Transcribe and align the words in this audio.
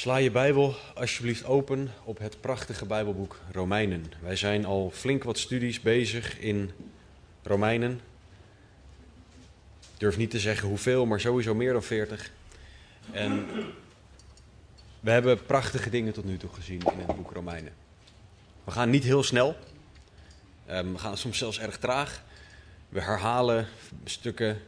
Sla 0.00 0.16
je 0.16 0.30
Bijbel 0.30 0.74
alsjeblieft 0.94 1.44
open 1.44 1.92
op 2.04 2.18
het 2.18 2.40
prachtige 2.40 2.86
Bijbelboek 2.86 3.40
Romeinen. 3.52 4.12
Wij 4.20 4.36
zijn 4.36 4.64
al 4.64 4.90
flink 4.94 5.24
wat 5.24 5.38
studies 5.38 5.80
bezig 5.80 6.38
in 6.38 6.70
Romeinen. 7.42 8.00
Ik 9.80 9.98
durf 9.98 10.16
niet 10.16 10.30
te 10.30 10.38
zeggen 10.38 10.68
hoeveel, 10.68 11.06
maar 11.06 11.20
sowieso 11.20 11.54
meer 11.54 11.72
dan 11.72 11.82
40. 11.82 12.30
En 13.12 13.46
we 15.00 15.10
hebben 15.10 15.44
prachtige 15.44 15.90
dingen 15.90 16.12
tot 16.12 16.24
nu 16.24 16.36
toe 16.36 16.50
gezien 16.52 16.80
in 16.92 16.98
het 16.98 17.16
boek 17.16 17.32
Romeinen. 17.32 17.72
We 18.64 18.70
gaan 18.70 18.90
niet 18.90 19.04
heel 19.04 19.22
snel. 19.22 19.56
Ehm, 20.66 20.92
we 20.92 20.98
gaan 20.98 21.16
soms 21.16 21.38
zelfs 21.38 21.60
erg 21.60 21.78
traag. 21.78 22.22
We 22.88 23.00
herhalen 23.00 23.66
stukken. 24.04 24.60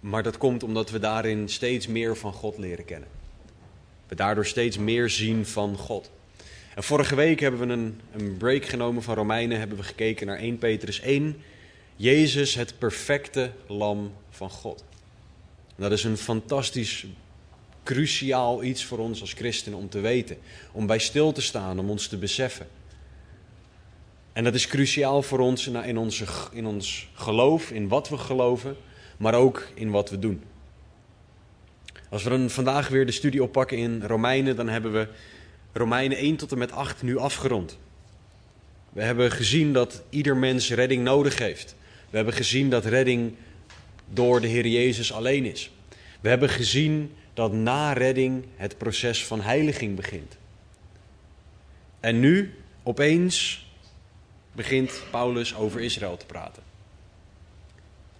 Maar 0.00 0.22
dat 0.22 0.38
komt 0.38 0.62
omdat 0.62 0.90
we 0.90 0.98
daarin 0.98 1.48
steeds 1.48 1.86
meer 1.86 2.16
van 2.16 2.32
God 2.32 2.58
leren 2.58 2.84
kennen. 2.84 3.21
We 4.12 4.18
daardoor 4.18 4.46
steeds 4.46 4.78
meer 4.78 5.10
zien 5.10 5.46
van 5.46 5.76
God. 5.76 6.10
En 6.74 6.82
vorige 6.82 7.14
week 7.14 7.40
hebben 7.40 7.60
we 7.60 7.72
een, 7.72 8.00
een 8.16 8.36
break 8.36 8.64
genomen 8.64 9.02
van 9.02 9.14
Romeinen. 9.14 9.58
Hebben 9.58 9.76
we 9.76 9.82
gekeken 9.82 10.26
naar 10.26 10.38
1 10.38 10.58
Petrus 10.58 11.00
1. 11.00 11.42
Jezus, 11.96 12.54
het 12.54 12.78
perfecte 12.78 13.50
lam 13.66 14.12
van 14.30 14.50
God. 14.50 14.84
Dat 15.76 15.92
is 15.92 16.04
een 16.04 16.16
fantastisch, 16.16 17.06
cruciaal 17.82 18.62
iets 18.62 18.84
voor 18.84 18.98
ons 18.98 19.20
als 19.20 19.32
christenen 19.32 19.78
om 19.78 19.88
te 19.88 20.00
weten. 20.00 20.38
Om 20.72 20.86
bij 20.86 20.98
stil 20.98 21.32
te 21.32 21.42
staan, 21.42 21.78
om 21.78 21.90
ons 21.90 22.06
te 22.06 22.16
beseffen. 22.16 22.68
En 24.32 24.44
dat 24.44 24.54
is 24.54 24.66
cruciaal 24.66 25.22
voor 25.22 25.38
ons 25.38 25.66
in, 25.66 25.98
onze, 25.98 26.24
in 26.52 26.66
ons 26.66 27.08
geloof, 27.14 27.70
in 27.70 27.88
wat 27.88 28.08
we 28.08 28.18
geloven, 28.18 28.76
maar 29.16 29.34
ook 29.34 29.68
in 29.74 29.90
wat 29.90 30.10
we 30.10 30.18
doen. 30.18 30.42
Als 32.12 32.22
we 32.22 32.30
dan 32.30 32.50
vandaag 32.50 32.88
weer 32.88 33.06
de 33.06 33.12
studie 33.12 33.42
oppakken 33.42 33.78
in 33.78 34.02
Romeinen, 34.02 34.56
dan 34.56 34.68
hebben 34.68 34.92
we 34.92 35.08
Romeinen 35.72 36.18
1 36.18 36.36
tot 36.36 36.52
en 36.52 36.58
met 36.58 36.72
8 36.72 37.02
nu 37.02 37.16
afgerond. 37.18 37.78
We 38.90 39.02
hebben 39.02 39.30
gezien 39.30 39.72
dat 39.72 40.02
ieder 40.10 40.36
mens 40.36 40.70
redding 40.70 41.04
nodig 41.04 41.38
heeft. 41.38 41.76
We 42.10 42.16
hebben 42.16 42.34
gezien 42.34 42.70
dat 42.70 42.84
redding 42.84 43.34
door 44.10 44.40
de 44.40 44.46
Heer 44.46 44.66
Jezus 44.66 45.12
alleen 45.12 45.44
is. 45.44 45.70
We 46.20 46.28
hebben 46.28 46.48
gezien 46.48 47.12
dat 47.34 47.52
na 47.52 47.92
redding 47.92 48.44
het 48.56 48.78
proces 48.78 49.26
van 49.26 49.40
heiliging 49.40 49.96
begint. 49.96 50.36
En 52.00 52.20
nu, 52.20 52.54
opeens, 52.82 53.66
begint 54.52 55.02
Paulus 55.10 55.54
over 55.54 55.80
Israël 55.80 56.16
te 56.16 56.26
praten. 56.26 56.71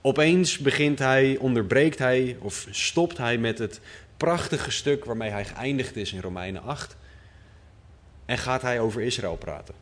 Opeens 0.05 0.59
begint 0.59 0.99
hij, 0.99 1.37
onderbreekt 1.37 1.99
hij 1.99 2.37
of 2.41 2.67
stopt 2.71 3.19
hij 3.19 3.39
met 3.39 3.59
het 3.59 3.81
prachtige 4.17 4.71
stuk 4.71 5.05
waarmee 5.05 5.31
hij 5.31 5.45
geëindigd 5.45 5.97
is 5.97 6.13
in 6.13 6.21
Romeinen 6.21 6.63
8. 6.63 6.97
En 8.25 8.39
gaat 8.39 8.63
hij 8.63 8.81
over 8.81 9.03
Israël 9.03 9.37
praten. 9.37 9.75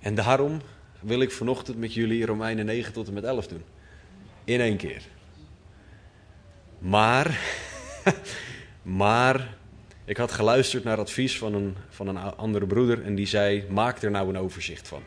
En 0.00 0.14
daarom 0.14 0.60
wil 1.00 1.20
ik 1.20 1.30
vanochtend 1.30 1.78
met 1.78 1.94
jullie 1.94 2.26
Romeinen 2.26 2.66
9 2.66 2.92
tot 2.92 3.08
en 3.08 3.14
met 3.14 3.24
11 3.24 3.46
doen. 3.46 3.62
In 4.44 4.60
één 4.60 4.76
keer. 4.76 5.02
Maar, 6.78 7.38
maar, 8.82 9.54
ik 10.04 10.16
had 10.16 10.32
geluisterd 10.32 10.84
naar 10.84 10.98
advies 10.98 11.38
van 11.38 11.54
een, 11.54 11.76
van 11.88 12.08
een 12.08 12.16
andere 12.16 12.66
broeder 12.66 13.04
en 13.04 13.14
die 13.14 13.26
zei: 13.26 13.64
maak 13.68 14.02
er 14.02 14.10
nou 14.10 14.28
een 14.28 14.38
overzicht 14.38 14.88
van. 14.88 15.02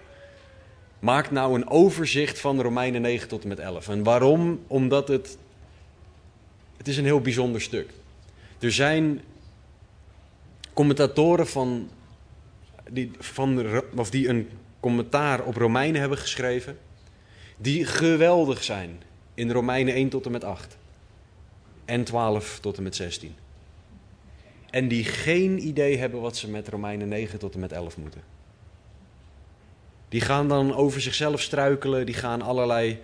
Maak 1.00 1.32
nou 1.32 1.56
een 1.56 1.70
overzicht 1.70 2.40
van 2.40 2.62
Romeinen 2.62 3.02
9 3.02 3.28
tot 3.28 3.42
en 3.42 3.48
met 3.48 3.60
11. 3.60 3.88
En 3.88 4.04
waarom? 4.04 4.60
Omdat 4.68 5.08
het. 5.08 5.38
Het 6.78 6.88
is 6.88 6.98
een 6.98 7.04
heel 7.04 7.22
bijzonder 7.22 7.62
stuk. 7.62 7.90
Er 8.60 8.72
zijn 8.72 9.22
commentatoren 10.74 11.48
van, 11.48 11.90
die, 12.90 13.12
van, 13.20 13.82
of 13.96 14.10
die 14.10 14.28
een 14.28 14.50
commentaar 14.80 15.44
op 15.44 15.56
Romeinen 15.56 16.00
hebben 16.00 16.18
geschreven. 16.18 16.78
Die 17.58 17.86
geweldig 17.86 18.64
zijn 18.64 19.02
in 19.34 19.52
Romeinen 19.52 19.94
1 19.94 20.10
tot 20.10 20.26
en 20.26 20.32
met 20.32 20.44
8. 20.44 20.78
En 21.86 22.04
12 22.04 22.60
tot 22.60 22.78
en 22.78 22.84
met 22.84 22.96
16. 22.96 23.36
En 24.70 24.88
die 24.88 25.04
geen 25.04 25.68
idee 25.68 25.98
hebben 25.98 26.22
wat 26.22 26.38
ze 26.38 26.50
met 26.50 26.68
Romeinen 26.68 27.08
9 27.08 27.40
tot 27.40 27.54
en 27.54 27.60
met 27.60 27.72
11 27.72 27.98
moeten. 27.98 28.22
Die 30.10 30.22
gaan 30.22 30.48
dan 30.48 30.76
over 30.76 31.02
zichzelf 31.02 31.42
struikelen, 31.42 32.06
die 32.06 32.16
gaan 32.16 32.42
allerlei 32.42 33.00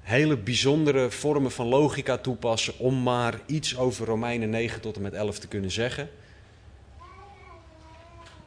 hele 0.00 0.36
bijzondere 0.36 1.10
vormen 1.10 1.50
van 1.50 1.66
logica 1.66 2.16
toepassen 2.16 2.78
om 2.78 3.02
maar 3.02 3.40
iets 3.46 3.76
over 3.76 4.06
Romeinen 4.06 4.50
9 4.50 4.80
tot 4.80 4.96
en 4.96 5.02
met 5.02 5.12
11 5.12 5.38
te 5.38 5.48
kunnen 5.48 5.70
zeggen. 5.70 6.08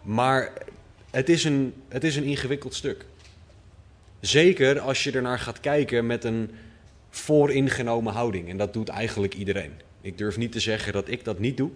Maar 0.02 0.54
het 1.12 1.30
is 1.30 1.44
een, 1.44 1.74
het 1.88 2.04
is 2.04 2.16
een 2.16 2.24
ingewikkeld 2.24 2.74
stuk. 2.74 3.06
Zeker 4.20 4.80
als 4.80 5.04
je 5.04 5.12
ernaar 5.12 5.40
gaat 5.40 5.60
kijken 5.60 6.06
met 6.06 6.24
een 6.24 6.52
vooringenomen 7.10 8.14
houding. 8.14 8.50
En 8.50 8.58
dat 8.58 8.74
doet 8.74 8.90
eigenlijk 8.90 9.34
iedereen. 9.34 9.72
Ik 10.02 10.18
durf 10.18 10.38
niet 10.38 10.52
te 10.52 10.60
zeggen 10.60 10.94
dat 10.94 11.10
ik 11.10 11.24
dat 11.24 11.40
niet 11.40 11.58
doe. 11.58 11.70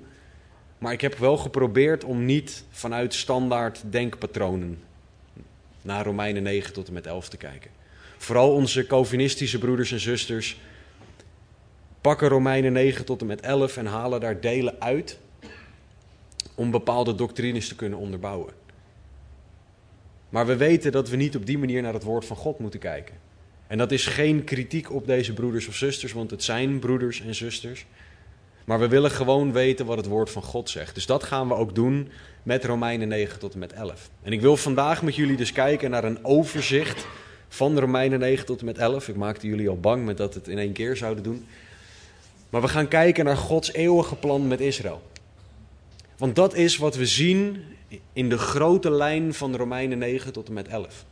Maar 0.78 0.94
ik 0.94 1.02
heb 1.02 1.18
wel 1.18 1.38
geprobeerd 1.38 2.04
om 2.04 2.26
niet 2.26 2.64
vanuit 2.70 3.14
standaard 3.14 3.84
denkpatronen 3.90 4.80
naar 5.86 6.06
Romeinen 6.06 6.44
9 6.44 6.74
tot 6.74 6.88
en 6.88 6.94
met 6.94 7.08
11 7.08 7.30
te 7.30 7.38
kijken. 7.38 7.72
Vooral 8.18 8.54
onze 8.54 8.88
Calvinistische 8.88 9.58
broeders 9.58 9.92
en 9.92 10.00
zusters 10.00 10.58
pakken 12.02 12.28
Romeinen 12.28 12.74
9 12.74 13.06
tot 13.06 13.22
en 13.22 13.28
met 13.28 13.42
11 13.42 13.78
en 13.78 13.86
halen 13.86 14.20
daar 14.20 14.42
delen 14.42 14.82
uit 14.82 15.20
om 16.56 16.72
bepaalde 16.72 17.16
doctrines 17.16 17.68
te 17.68 17.76
kunnen 17.76 18.00
onderbouwen. 18.00 18.54
Maar 20.30 20.46
we 20.46 20.56
weten 20.56 20.92
dat 20.92 21.10
we 21.10 21.16
niet 21.16 21.36
op 21.36 21.46
die 21.46 21.58
manier 21.58 21.82
naar 21.82 21.94
het 21.94 22.04
woord 22.04 22.26
van 22.26 22.36
God 22.36 22.60
moeten 22.60 22.80
kijken. 22.80 23.16
En 23.68 23.78
dat 23.78 23.92
is 23.92 24.06
geen 24.06 24.44
kritiek 24.44 24.92
op 24.92 25.06
deze 25.06 25.34
broeders 25.34 25.68
of 25.68 25.76
zusters, 25.76 26.14
want 26.14 26.32
het 26.32 26.44
zijn 26.44 26.80
broeders 26.80 27.22
en 27.22 27.36
zusters. 27.36 27.86
Maar 28.66 28.80
we 28.80 28.88
willen 28.88 29.12
gewoon 29.12 29.52
weten 29.52 29.86
wat 29.86 29.98
het 29.98 30.06
woord 30.06 30.30
van 30.30 30.44
God 30.44 30.70
zegt. 30.70 30.96
Dus 30.96 31.06
dat 31.06 31.24
gaan 31.24 31.48
we 31.48 31.54
ook 31.54 31.76
doen 31.76 32.12
met 32.44 32.66
Romeinen 32.66 33.08
9 33.08 33.40
tot 33.40 33.54
en 33.54 33.60
met 33.60 33.74
11. 33.74 34.10
En 34.22 34.32
ik 34.32 34.42
wil 34.42 34.58
vandaag 34.58 35.02
met 35.02 35.16
jullie 35.16 35.38
dus 35.38 35.52
kijken 35.52 35.90
naar 35.90 36.04
een 36.04 36.26
overzicht 36.26 37.08
van 37.48 37.80
Romeinen 37.80 38.20
9 38.20 38.46
tot 38.46 38.60
en 38.60 38.66
met 38.66 38.78
11. 38.78 39.08
Ik 39.08 39.16
maakte 39.16 39.48
jullie 39.48 39.70
al 39.70 39.80
bang 39.80 40.06
met 40.06 40.18
dat 40.18 40.34
het 40.34 40.48
in 40.48 40.58
één 40.58 40.74
keer 40.74 40.98
zouden 40.98 41.24
doen. 41.24 41.46
Maar 42.50 42.62
we 42.62 42.68
gaan 42.68 42.88
kijken 42.88 43.26
naar 43.26 43.38
Gods 43.38 43.74
eeuwige 43.74 44.16
plan 44.16 44.48
met 44.48 44.60
Israël. 44.60 45.02
Want 46.18 46.36
dat 46.36 46.54
is 46.54 46.78
wat 46.78 46.96
we 46.96 47.06
zien 47.06 47.64
in 48.14 48.30
de 48.30 48.38
grote 48.38 48.92
lijn 48.92 49.34
van 49.34 49.56
Romeinen 49.56 49.98
9 49.98 50.32
tot 50.34 50.48
en 50.48 50.54
met 50.54 50.68
11. 50.68 51.06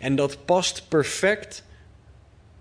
En 0.00 0.16
dat 0.16 0.44
past 0.44 0.88
perfect 0.88 1.64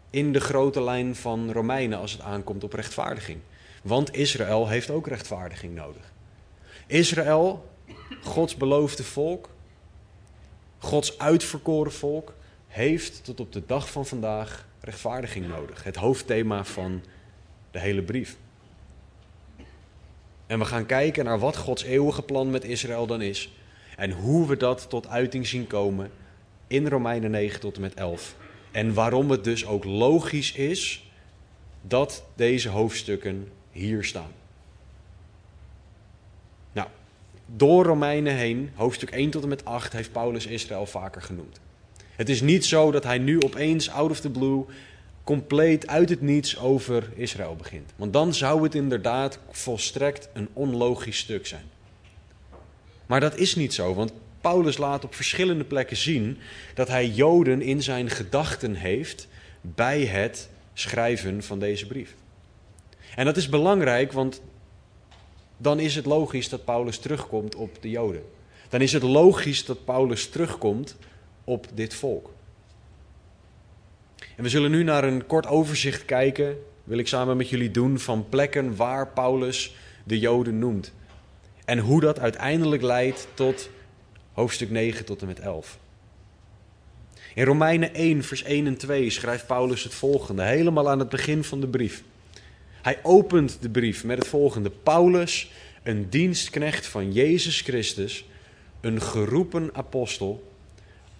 in 0.09 0.33
de 0.33 0.39
grote 0.39 0.83
lijn 0.83 1.15
van 1.15 1.51
Romeinen 1.51 1.99
als 1.99 2.11
het 2.11 2.21
aankomt 2.21 2.63
op 2.63 2.73
rechtvaardiging. 2.73 3.39
Want 3.83 4.15
Israël 4.15 4.67
heeft 4.67 4.89
ook 4.89 5.07
rechtvaardiging 5.07 5.75
nodig. 5.75 6.11
Israël, 6.87 7.69
Gods 8.21 8.55
beloofde 8.55 9.03
volk, 9.03 9.49
Gods 10.77 11.17
uitverkoren 11.17 11.91
volk, 11.91 12.33
heeft 12.67 13.23
tot 13.23 13.39
op 13.39 13.51
de 13.51 13.65
dag 13.65 13.91
van 13.91 14.05
vandaag 14.05 14.67
rechtvaardiging 14.79 15.47
nodig. 15.47 15.83
Het 15.83 15.95
hoofdthema 15.95 16.63
van 16.63 17.03
de 17.71 17.79
hele 17.79 18.01
brief. 18.01 18.37
En 20.47 20.59
we 20.59 20.65
gaan 20.65 20.85
kijken 20.85 21.25
naar 21.25 21.39
wat 21.39 21.57
Gods 21.57 21.83
eeuwige 21.83 22.21
plan 22.21 22.49
met 22.49 22.63
Israël 22.63 23.07
dan 23.07 23.21
is. 23.21 23.53
En 23.95 24.11
hoe 24.11 24.47
we 24.47 24.57
dat 24.57 24.89
tot 24.89 25.07
uiting 25.07 25.47
zien 25.47 25.67
komen 25.67 26.11
in 26.67 26.87
Romeinen 26.87 27.31
9 27.31 27.59
tot 27.59 27.75
en 27.75 27.81
met 27.81 27.93
11. 27.93 28.35
En 28.71 28.93
waarom 28.93 29.31
het 29.31 29.43
dus 29.43 29.65
ook 29.65 29.83
logisch 29.83 30.53
is 30.53 31.11
dat 31.81 32.23
deze 32.35 32.69
hoofdstukken 32.69 33.51
hier 33.73 34.03
staan. 34.03 34.31
Nou, 36.71 36.87
door 37.45 37.85
Romeinen 37.85 38.35
heen, 38.35 38.71
hoofdstuk 38.75 39.11
1 39.11 39.29
tot 39.29 39.43
en 39.43 39.49
met 39.49 39.65
8, 39.65 39.93
heeft 39.93 40.11
Paulus 40.11 40.45
Israël 40.45 40.85
vaker 40.85 41.21
genoemd. 41.21 41.59
Het 42.15 42.29
is 42.29 42.41
niet 42.41 42.65
zo 42.65 42.91
dat 42.91 43.03
hij 43.03 43.17
nu 43.17 43.41
opeens, 43.41 43.89
out 43.89 44.11
of 44.11 44.19
the 44.19 44.29
blue, 44.29 44.65
compleet 45.23 45.87
uit 45.87 46.09
het 46.09 46.21
niets 46.21 46.59
over 46.59 47.09
Israël 47.15 47.55
begint. 47.55 47.91
Want 47.95 48.13
dan 48.13 48.33
zou 48.33 48.63
het 48.63 48.75
inderdaad 48.75 49.39
volstrekt 49.51 50.29
een 50.33 50.47
onlogisch 50.53 51.17
stuk 51.17 51.47
zijn. 51.47 51.63
Maar 53.05 53.19
dat 53.19 53.37
is 53.37 53.55
niet 53.55 53.73
zo, 53.73 53.93
want 53.93 54.13
Paulus 54.41 54.77
laat 54.77 55.03
op 55.03 55.15
verschillende 55.15 55.63
plekken 55.63 55.97
zien 55.97 56.37
dat 56.73 56.87
hij 56.87 57.07
Joden 57.07 57.61
in 57.61 57.83
zijn 57.83 58.09
gedachten 58.09 58.75
heeft 58.75 59.27
bij 59.61 60.05
het 60.05 60.49
schrijven 60.73 61.43
van 61.43 61.59
deze 61.59 61.87
brief. 61.87 62.15
En 63.15 63.25
dat 63.25 63.37
is 63.37 63.49
belangrijk, 63.49 64.11
want 64.11 64.41
dan 65.57 65.79
is 65.79 65.95
het 65.95 66.05
logisch 66.05 66.49
dat 66.49 66.65
Paulus 66.65 66.97
terugkomt 66.97 67.55
op 67.55 67.81
de 67.81 67.89
Joden. 67.89 68.23
Dan 68.69 68.81
is 68.81 68.93
het 68.93 69.03
logisch 69.03 69.65
dat 69.65 69.85
Paulus 69.85 70.29
terugkomt 70.29 70.95
op 71.43 71.67
dit 71.73 71.93
volk. 71.93 72.31
En 74.35 74.43
we 74.43 74.49
zullen 74.49 74.71
nu 74.71 74.83
naar 74.83 75.03
een 75.03 75.25
kort 75.25 75.47
overzicht 75.47 76.05
kijken, 76.05 76.57
wil 76.83 76.97
ik 76.97 77.07
samen 77.07 77.37
met 77.37 77.49
jullie 77.49 77.71
doen, 77.71 77.99
van 77.99 78.29
plekken 78.29 78.75
waar 78.75 79.07
Paulus 79.07 79.75
de 80.03 80.19
Joden 80.19 80.59
noemt. 80.59 80.93
En 81.65 81.79
hoe 81.79 82.01
dat 82.01 82.19
uiteindelijk 82.19 82.81
leidt 82.81 83.27
tot 83.33 83.69
hoofdstuk 84.31 84.69
9 84.69 85.05
tot 85.05 85.21
en 85.21 85.27
met 85.27 85.39
11. 85.39 85.79
In 87.35 87.45
Romeinen 87.45 87.93
1, 87.93 88.23
vers 88.23 88.43
1 88.43 88.67
en 88.67 88.77
2 88.77 89.09
schrijft 89.09 89.47
Paulus 89.47 89.83
het 89.83 89.93
volgende, 89.93 90.43
helemaal 90.43 90.89
aan 90.89 90.99
het 90.99 91.09
begin 91.09 91.43
van 91.43 91.61
de 91.61 91.67
brief. 91.67 92.03
Hij 92.83 92.99
opent 93.03 93.57
de 93.61 93.69
brief 93.69 94.03
met 94.03 94.17
het 94.17 94.27
volgende: 94.27 94.69
Paulus, 94.69 95.51
een 95.83 96.09
dienstknecht 96.09 96.85
van 96.85 97.11
Jezus 97.11 97.61
Christus, 97.61 98.25
een 98.81 99.01
geroepen 99.01 99.69
apostel, 99.73 100.51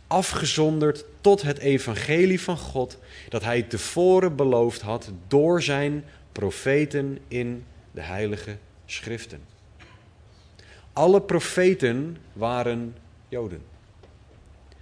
afgezonderd 0.07 1.05
tot 1.21 1.41
het 1.41 1.57
evangelie 1.57 2.41
van 2.41 2.57
God, 2.57 2.97
dat 3.29 3.43
hij 3.43 3.61
tevoren 3.61 4.35
beloofd 4.35 4.81
had 4.81 5.11
door 5.27 5.61
zijn 5.61 6.03
profeten 6.31 7.19
in 7.27 7.65
de 7.91 8.01
heilige 8.01 8.57
schriften. 8.85 9.41
Alle 10.93 11.21
profeten 11.21 12.17
waren 12.33 12.95
Joden. 13.29 13.61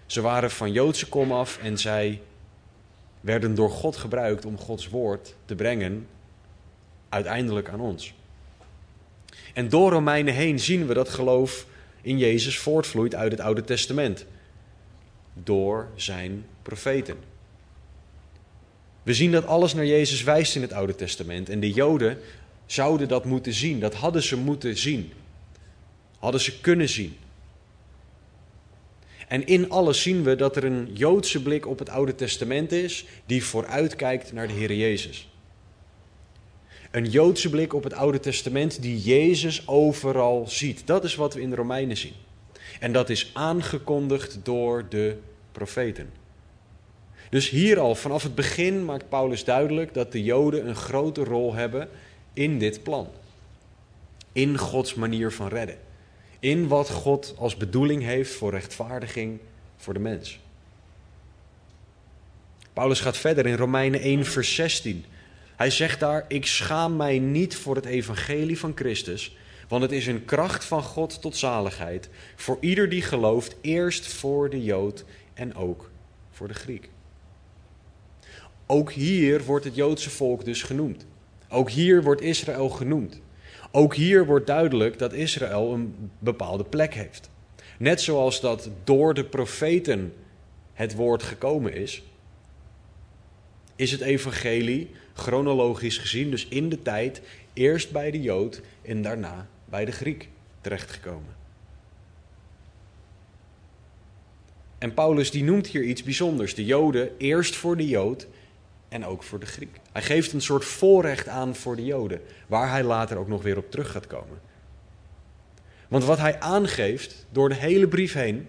Ze 0.06 0.22
waren 0.22 0.52
van 0.52 0.72
Joodse 0.72 1.10
kom 1.10 1.32
af 1.32 1.58
en 1.58 1.78
zij 1.78 2.22
werden 3.20 3.56
door 3.56 3.70
God 3.70 3.96
gebruikt 3.96 4.46
om 4.46 4.58
Gods 4.58 4.90
woord 4.90 5.36
te 5.46 5.56
brengen 5.56 6.08
uiteindelijk 7.12 7.70
aan 7.70 7.80
ons. 7.80 8.14
En 9.54 9.70
door 9.70 9.92
Romeinen 9.92 10.34
heen 10.34 10.60
zien 10.60 10.88
we 10.88 10.94
dat 10.94 11.10
geloof 11.10 11.66
in 12.02 12.18
Jezus 12.18 12.58
voortvloeit 12.58 13.16
uit 13.16 13.32
het 13.32 13.42
Oude 13.42 13.64
Testament. 13.64 14.26
Door 15.34 15.88
zijn 15.96 16.46
profeten. 16.62 17.18
We 19.04 19.14
zien 19.14 19.32
dat 19.32 19.46
alles 19.46 19.74
naar 19.74 19.86
Jezus 19.86 20.24
wijst 20.24 20.56
in 20.56 20.62
het 20.62 20.74
Oude 20.74 20.96
Testament. 20.96 21.50
En 21.50 21.60
de 21.60 21.72
Joden 21.72 22.18
zouden 22.66 23.08
dat 23.08 23.26
moeten 23.26 23.54
zien. 23.54 23.80
Dat 23.80 23.94
hadden 23.94 24.24
ze 24.24 24.38
moeten 24.38 24.78
zien. 24.78 25.12
Hadden 26.20 26.42
ze 26.42 26.60
kunnen 26.60 26.90
zien. 26.90 27.18
En 29.28 29.46
in 29.46 29.70
alles 29.70 30.02
zien 30.02 30.24
we 30.24 30.36
dat 30.36 30.56
er 30.56 30.64
een 30.64 30.90
Joodse 30.94 31.42
blik 31.42 31.68
op 31.68 31.80
het 31.80 31.90
Oude 31.90 32.16
Testament 32.16 32.72
is 32.72 33.06
die 33.26 33.44
vooruitkijkt 33.44 34.34
naar 34.34 34.48
de 34.48 34.54
Heer 34.54 34.74
Jezus. 34.74 35.31
Een 36.92 37.06
Joodse 37.06 37.50
blik 37.50 37.74
op 37.74 37.84
het 37.84 37.94
Oude 37.94 38.20
Testament 38.20 38.82
die 38.82 39.02
Jezus 39.02 39.68
overal 39.68 40.48
ziet. 40.48 40.88
Dat 40.88 41.04
is 41.04 41.16
wat 41.16 41.34
we 41.34 41.42
in 41.42 41.50
de 41.50 41.56
Romeinen 41.56 41.98
zien. 41.98 42.14
En 42.80 42.92
dat 42.92 43.10
is 43.10 43.32
aangekondigd 43.34 44.40
door 44.44 44.86
de 44.90 45.18
profeten. 45.52 46.10
Dus 47.30 47.50
hier 47.50 47.80
al 47.80 47.96
vanaf 47.96 48.24
het 48.24 48.36
begin 48.36 48.86
maakt 48.86 49.10
Paulus 49.10 49.44
duidelijk 49.44 49.94
dat 49.94 50.12
de 50.12 50.24
Joden 50.24 50.68
een 50.68 50.76
grote 50.76 51.24
rol 51.24 51.54
hebben 51.54 51.90
in 52.34 52.60
dit 52.60 52.84
plan. 52.84 53.08
In 54.32 54.58
Gods 54.58 54.94
manier 54.94 55.32
van 55.32 55.48
redden. 55.48 55.78
In 56.40 56.68
wat 56.68 56.90
God 56.90 57.36
als 57.38 57.58
bedoeling 57.58 58.04
heeft 58.04 58.32
voor 58.32 58.52
rechtvaardiging 58.52 59.40
voor 59.78 59.94
de 59.94 60.00
mens. 60.00 60.40
Paulus 62.74 63.00
gaat 63.00 63.18
verder 63.18 63.46
in 63.46 63.56
Romeinen 63.56 64.00
1, 64.00 64.26
vers 64.26 64.56
16. 64.56 65.06
Hij 65.62 65.70
zegt 65.70 66.00
daar: 66.00 66.26
Ik 66.28 66.46
schaam 66.46 66.96
mij 66.96 67.20
niet 67.20 67.56
voor 67.56 67.76
het 67.76 67.86
evangelie 67.86 68.60
van 68.60 68.72
Christus, 68.76 69.38
want 69.68 69.82
het 69.82 69.92
is 69.92 70.08
een 70.08 70.26
kracht 70.26 70.66
van 70.66 70.84
God 70.84 71.22
tot 71.22 71.38
zaligheid 71.38 72.10
voor 72.36 72.58
ieder 72.60 72.90
die 72.90 73.02
gelooft, 73.02 73.56
eerst 73.62 74.08
voor 74.08 74.50
de 74.50 74.64
Jood 74.64 75.06
en 75.34 75.56
ook 75.56 75.92
voor 76.32 76.48
de 76.48 76.54
Griek. 76.54 76.90
Ook 78.66 78.92
hier 78.92 79.44
wordt 79.44 79.66
het 79.66 79.76
Joodse 79.76 80.10
volk 80.10 80.46
dus 80.46 80.64
genoemd. 80.64 81.06
Ook 81.50 81.70
hier 81.70 82.04
wordt 82.04 82.22
Israël 82.22 82.70
genoemd. 82.70 83.22
Ook 83.72 83.96
hier 83.96 84.26
wordt 84.26 84.48
duidelijk 84.48 85.00
dat 85.00 85.14
Israël 85.14 85.74
een 85.74 86.10
bepaalde 86.20 86.64
plek 86.64 86.94
heeft. 86.94 87.30
Net 87.78 88.02
zoals 88.02 88.42
dat 88.42 88.70
door 88.84 89.14
de 89.14 89.26
profeten 89.26 90.14
het 90.74 90.96
woord 90.96 91.24
gekomen 91.24 91.74
is, 91.74 92.04
is 93.82 93.92
het 93.92 94.02
evangelie 94.02 94.90
chronologisch 95.14 95.98
gezien, 95.98 96.32
dus 96.32 96.48
in 96.48 96.70
de 96.70 96.82
tijd, 96.82 97.22
eerst 97.54 97.92
bij 97.92 98.12
de 98.12 98.22
Jood 98.22 98.62
en 98.82 99.02
daarna 99.02 99.48
bij 99.66 99.86
de 99.86 99.92
Griek 99.92 100.30
terechtgekomen. 100.62 101.36
En 104.78 104.94
Paulus 104.94 105.32
die 105.32 105.44
noemt 105.44 105.68
hier 105.68 105.84
iets 105.84 106.04
bijzonders. 106.04 106.56
De 106.56 106.66
Joden 106.66 107.10
eerst 107.18 107.56
voor 107.56 107.78
de 107.78 107.88
Jood 107.88 108.28
en 108.90 109.06
ook 109.06 109.24
voor 109.24 109.40
de 109.40 109.46
Griek. 109.46 109.78
Hij 109.92 110.02
geeft 110.02 110.34
een 110.34 110.42
soort 110.42 110.66
voorrecht 110.66 111.28
aan 111.28 111.56
voor 111.56 111.76
de 111.76 111.86
Joden, 111.86 112.22
waar 112.48 112.70
hij 112.70 112.84
later 112.84 113.18
ook 113.18 113.28
nog 113.28 113.44
weer 113.44 113.58
op 113.58 113.72
terug 113.72 113.92
gaat 113.92 114.08
komen. 114.08 114.42
Want 115.88 116.04
wat 116.04 116.18
hij 116.18 116.40
aangeeft 116.40 117.26
door 117.32 117.50
de 117.50 117.56
hele 117.56 117.88
brief 117.88 118.14
heen, 118.14 118.48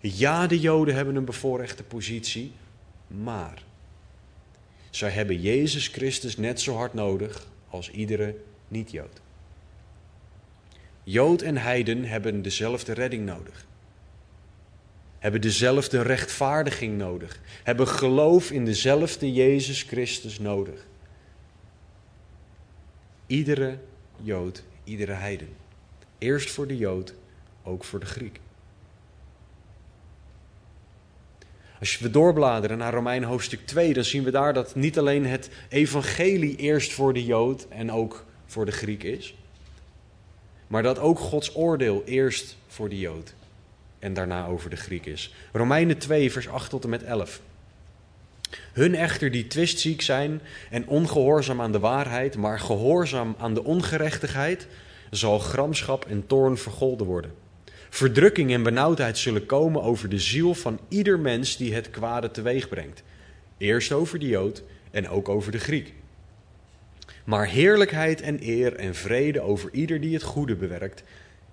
ja, 0.00 0.46
de 0.46 0.60
Joden 0.60 0.94
hebben 0.94 1.16
een 1.16 1.24
bevoorrechte 1.24 1.82
positie, 1.82 2.52
maar 3.06 3.65
zij 4.96 5.10
hebben 5.10 5.40
Jezus 5.40 5.88
Christus 5.88 6.36
net 6.36 6.60
zo 6.60 6.74
hard 6.74 6.94
nodig 6.94 7.46
als 7.68 7.90
iedere 7.90 8.36
niet-Jood. 8.68 9.20
Jood 11.02 11.42
en 11.42 11.56
heiden 11.56 12.04
hebben 12.04 12.42
dezelfde 12.42 12.92
redding 12.92 13.26
nodig. 13.26 13.66
Hebben 15.18 15.40
dezelfde 15.40 16.02
rechtvaardiging 16.02 16.98
nodig. 16.98 17.40
Hebben 17.62 17.88
geloof 17.88 18.50
in 18.50 18.64
dezelfde 18.64 19.32
Jezus 19.32 19.82
Christus 19.82 20.38
nodig. 20.38 20.86
Iedere 23.26 23.78
Jood, 24.22 24.62
iedere 24.84 25.12
heiden. 25.12 25.48
Eerst 26.18 26.50
voor 26.50 26.66
de 26.66 26.76
Jood, 26.76 27.14
ook 27.62 27.84
voor 27.84 28.00
de 28.00 28.06
Griek. 28.06 28.40
Als 31.80 31.98
we 31.98 32.10
doorbladeren 32.10 32.78
naar 32.78 32.94
Romein 32.94 33.22
hoofdstuk 33.22 33.66
2, 33.66 33.92
dan 33.92 34.04
zien 34.04 34.24
we 34.24 34.30
daar 34.30 34.52
dat 34.52 34.74
niet 34.74 34.98
alleen 34.98 35.26
het 35.26 35.50
evangelie 35.68 36.56
eerst 36.56 36.92
voor 36.92 37.12
de 37.12 37.24
Jood 37.24 37.66
en 37.68 37.92
ook 37.92 38.24
voor 38.46 38.64
de 38.64 38.72
Griek 38.72 39.02
is, 39.02 39.34
maar 40.66 40.82
dat 40.82 40.98
ook 40.98 41.18
Gods 41.18 41.56
oordeel 41.56 42.02
eerst 42.04 42.56
voor 42.66 42.88
de 42.88 42.98
Jood 42.98 43.34
en 43.98 44.14
daarna 44.14 44.46
over 44.46 44.70
de 44.70 44.76
Griek 44.76 45.06
is. 45.06 45.34
Romeinen 45.52 45.98
2, 45.98 46.32
vers 46.32 46.48
8 46.48 46.70
tot 46.70 46.84
en 46.84 46.90
met 46.90 47.02
11. 47.02 47.40
Hun 48.72 48.94
echter 48.94 49.30
die 49.30 49.46
twistziek 49.46 50.02
zijn 50.02 50.40
en 50.70 50.88
ongehoorzaam 50.88 51.60
aan 51.60 51.72
de 51.72 51.78
waarheid, 51.78 52.36
maar 52.36 52.60
gehoorzaam 52.60 53.34
aan 53.38 53.54
de 53.54 53.64
ongerechtigheid, 53.64 54.66
zal 55.10 55.38
gramschap 55.38 56.04
en 56.04 56.26
toorn 56.26 56.58
vergolden 56.58 57.06
worden. 57.06 57.45
Verdrukking 57.96 58.52
en 58.52 58.62
benauwdheid 58.62 59.18
zullen 59.18 59.46
komen 59.46 59.82
over 59.82 60.08
de 60.08 60.18
ziel 60.18 60.54
van 60.54 60.80
ieder 60.88 61.18
mens 61.18 61.56
die 61.56 61.74
het 61.74 61.90
kwade 61.90 62.30
teweeg 62.30 62.68
brengt. 62.68 63.02
Eerst 63.58 63.92
over 63.92 64.18
de 64.18 64.26
Jood 64.26 64.62
en 64.90 65.08
ook 65.08 65.28
over 65.28 65.52
de 65.52 65.58
Griek. 65.58 65.94
Maar 67.24 67.46
heerlijkheid 67.46 68.20
en 68.20 68.38
eer 68.42 68.74
en 68.74 68.94
vrede 68.94 69.40
over 69.40 69.72
ieder 69.72 70.00
die 70.00 70.14
het 70.14 70.22
goede 70.22 70.56
bewerkt. 70.56 71.02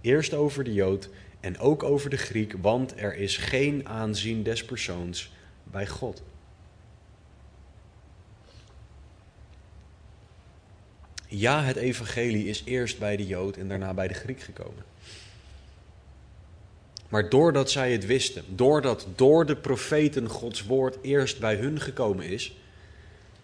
Eerst 0.02 0.34
over 0.34 0.64
de 0.64 0.74
Jood 0.74 1.10
en 1.40 1.60
ook 1.60 1.84
over 1.84 2.10
de 2.10 2.18
Griek, 2.18 2.54
want 2.62 2.94
er 3.00 3.16
is 3.16 3.38
geen 3.38 3.88
aanzien 3.88 4.44
des 4.44 4.66
persoons 4.66 5.32
bij 5.64 5.88
God. 5.88 6.24
Ja, 11.28 11.64
het 11.64 11.76
evangelie 11.76 12.46
is 12.46 12.62
eerst 12.66 13.00
bij 13.00 13.18
de 13.18 13.26
Jood 13.26 13.58
en 13.58 13.68
daarna 13.68 13.94
bij 13.94 14.08
de 14.08 14.14
Griek 14.14 14.42
gekomen. 14.42 14.93
Maar 17.14 17.30
doordat 17.30 17.72
zij 17.72 17.92
het 17.92 18.06
wisten, 18.06 18.44
doordat 18.48 19.08
door 19.16 19.46
de 19.46 19.56
profeten 19.56 20.30
Gods 20.30 20.64
woord 20.64 20.98
eerst 21.02 21.40
bij 21.40 21.56
hun 21.56 21.82
gekomen 21.82 22.26
is, 22.26 22.56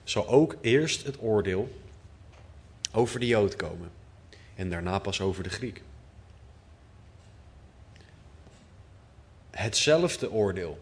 zal 0.03 0.27
ook 0.27 0.55
eerst 0.61 1.05
het 1.05 1.21
oordeel 1.21 1.79
over 2.93 3.19
de 3.19 3.27
Jood 3.27 3.55
komen 3.55 3.91
en 4.55 4.69
daarna 4.69 4.99
pas 4.99 5.21
over 5.21 5.43
de 5.43 5.49
Griek. 5.49 5.81
Hetzelfde 9.49 10.31
oordeel 10.31 10.79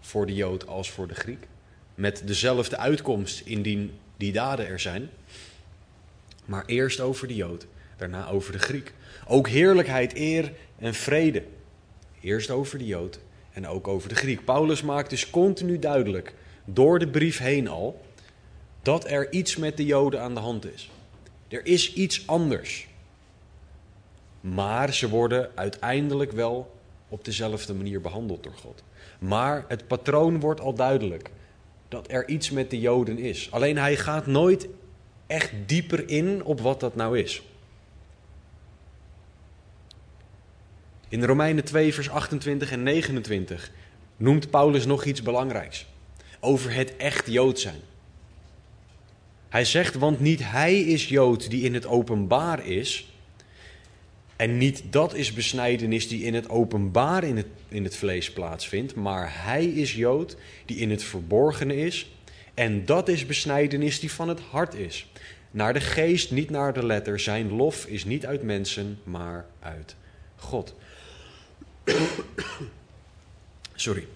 voor 0.00 0.26
de 0.26 0.34
Jood 0.34 0.66
als 0.66 0.90
voor 0.90 1.08
de 1.08 1.14
Griek, 1.14 1.46
met 1.94 2.22
dezelfde 2.26 2.76
uitkomst 2.76 3.40
indien 3.40 3.98
die 4.16 4.32
daden 4.32 4.66
er 4.66 4.80
zijn, 4.80 5.10
maar 6.44 6.64
eerst 6.66 7.00
over 7.00 7.28
de 7.28 7.34
Jood, 7.34 7.66
daarna 7.96 8.28
over 8.28 8.52
de 8.52 8.58
Griek. 8.58 8.92
Ook 9.26 9.48
heerlijkheid, 9.48 10.14
eer 10.14 10.52
en 10.78 10.94
vrede. 10.94 11.44
Eerst 12.20 12.50
over 12.50 12.78
de 12.78 12.86
Jood 12.86 13.18
en 13.52 13.66
ook 13.66 13.88
over 13.88 14.08
de 14.08 14.14
Griek. 14.14 14.44
Paulus 14.44 14.82
maakt 14.82 15.10
dus 15.10 15.30
continu 15.30 15.78
duidelijk, 15.78 16.34
door 16.64 16.98
de 16.98 17.08
brief 17.08 17.38
heen 17.38 17.68
al, 17.68 18.00
dat 18.82 19.10
er 19.10 19.32
iets 19.32 19.56
met 19.56 19.76
de 19.76 19.84
Joden 19.84 20.20
aan 20.20 20.34
de 20.34 20.40
hand 20.40 20.72
is. 20.74 20.90
Er 21.48 21.66
is 21.66 21.92
iets 21.92 22.26
anders. 22.26 22.88
Maar 24.40 24.94
ze 24.94 25.08
worden 25.08 25.50
uiteindelijk 25.54 26.32
wel 26.32 26.78
op 27.08 27.24
dezelfde 27.24 27.74
manier 27.74 28.00
behandeld 28.00 28.42
door 28.42 28.56
God. 28.56 28.82
Maar 29.18 29.64
het 29.68 29.86
patroon 29.86 30.40
wordt 30.40 30.60
al 30.60 30.74
duidelijk 30.74 31.30
dat 31.88 32.10
er 32.10 32.28
iets 32.28 32.50
met 32.50 32.70
de 32.70 32.80
Joden 32.80 33.18
is. 33.18 33.48
Alleen 33.50 33.78
hij 33.78 33.96
gaat 33.96 34.26
nooit 34.26 34.68
echt 35.26 35.52
dieper 35.66 36.08
in 36.08 36.44
op 36.44 36.60
wat 36.60 36.80
dat 36.80 36.94
nou 36.94 37.18
is. 37.18 37.42
In 41.10 41.24
Romeinen 41.24 41.64
2, 41.64 41.94
vers 41.94 42.10
28 42.10 42.70
en 42.70 42.82
29 42.82 43.70
noemt 44.16 44.50
Paulus 44.50 44.86
nog 44.86 45.04
iets 45.04 45.22
belangrijks 45.22 45.86
over 46.40 46.74
het 46.74 46.96
echt 46.96 47.26
Jood 47.30 47.60
zijn. 47.60 47.80
Hij 49.48 49.64
zegt, 49.64 49.94
want 49.94 50.20
niet 50.20 50.40
hij 50.42 50.80
is 50.80 51.08
Jood 51.08 51.50
die 51.50 51.62
in 51.62 51.74
het 51.74 51.86
openbaar 51.86 52.66
is, 52.66 53.12
en 54.36 54.58
niet 54.58 54.82
dat 54.90 55.14
is 55.14 55.32
besnijdenis 55.32 56.08
die 56.08 56.22
in 56.22 56.34
het 56.34 56.48
openbaar 56.48 57.24
in 57.24 57.36
het, 57.36 57.46
in 57.68 57.84
het 57.84 57.96
vlees 57.96 58.32
plaatsvindt, 58.32 58.94
maar 58.94 59.44
hij 59.44 59.64
is 59.64 59.94
Jood 59.94 60.36
die 60.64 60.76
in 60.76 60.90
het 60.90 61.02
verborgene 61.02 61.76
is. 61.76 62.10
En 62.54 62.84
dat 62.84 63.08
is 63.08 63.26
besnijdenis 63.26 64.00
die 64.00 64.12
van 64.12 64.28
het 64.28 64.40
hart 64.40 64.74
is. 64.74 65.10
Naar 65.50 65.72
de 65.72 65.80
geest, 65.80 66.30
niet 66.30 66.50
naar 66.50 66.72
de 66.72 66.86
letter. 66.86 67.20
Zijn 67.20 67.52
lof 67.52 67.86
is 67.86 68.04
niet 68.04 68.26
uit 68.26 68.42
mensen, 68.42 68.98
maar 69.04 69.46
uit 69.60 69.96
God. 70.36 70.74
Sorry. 73.74 74.06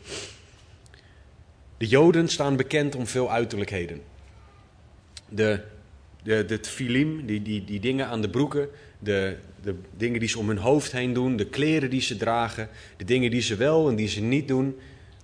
De 1.76 1.86
Joden 1.86 2.28
staan 2.28 2.56
bekend 2.56 2.94
om 2.94 3.06
veel 3.06 3.30
uiterlijkheden. 3.30 4.02
De, 5.28 5.60
de, 6.22 6.44
de 6.44 6.60
tfilim, 6.60 7.26
die, 7.26 7.42
die, 7.42 7.64
die 7.64 7.80
dingen 7.80 8.06
aan 8.06 8.20
de 8.20 8.30
broeken, 8.30 8.68
de, 8.98 9.36
de 9.62 9.74
dingen 9.96 10.20
die 10.20 10.28
ze 10.28 10.38
om 10.38 10.48
hun 10.48 10.58
hoofd 10.58 10.92
heen 10.92 11.12
doen, 11.12 11.36
de 11.36 11.46
kleren 11.46 11.90
die 11.90 12.00
ze 12.00 12.16
dragen, 12.16 12.68
de 12.96 13.04
dingen 13.04 13.30
die 13.30 13.40
ze 13.40 13.56
wel 13.56 13.88
en 13.88 13.96
die 13.96 14.08
ze 14.08 14.20
niet 14.20 14.48
doen. 14.48 14.78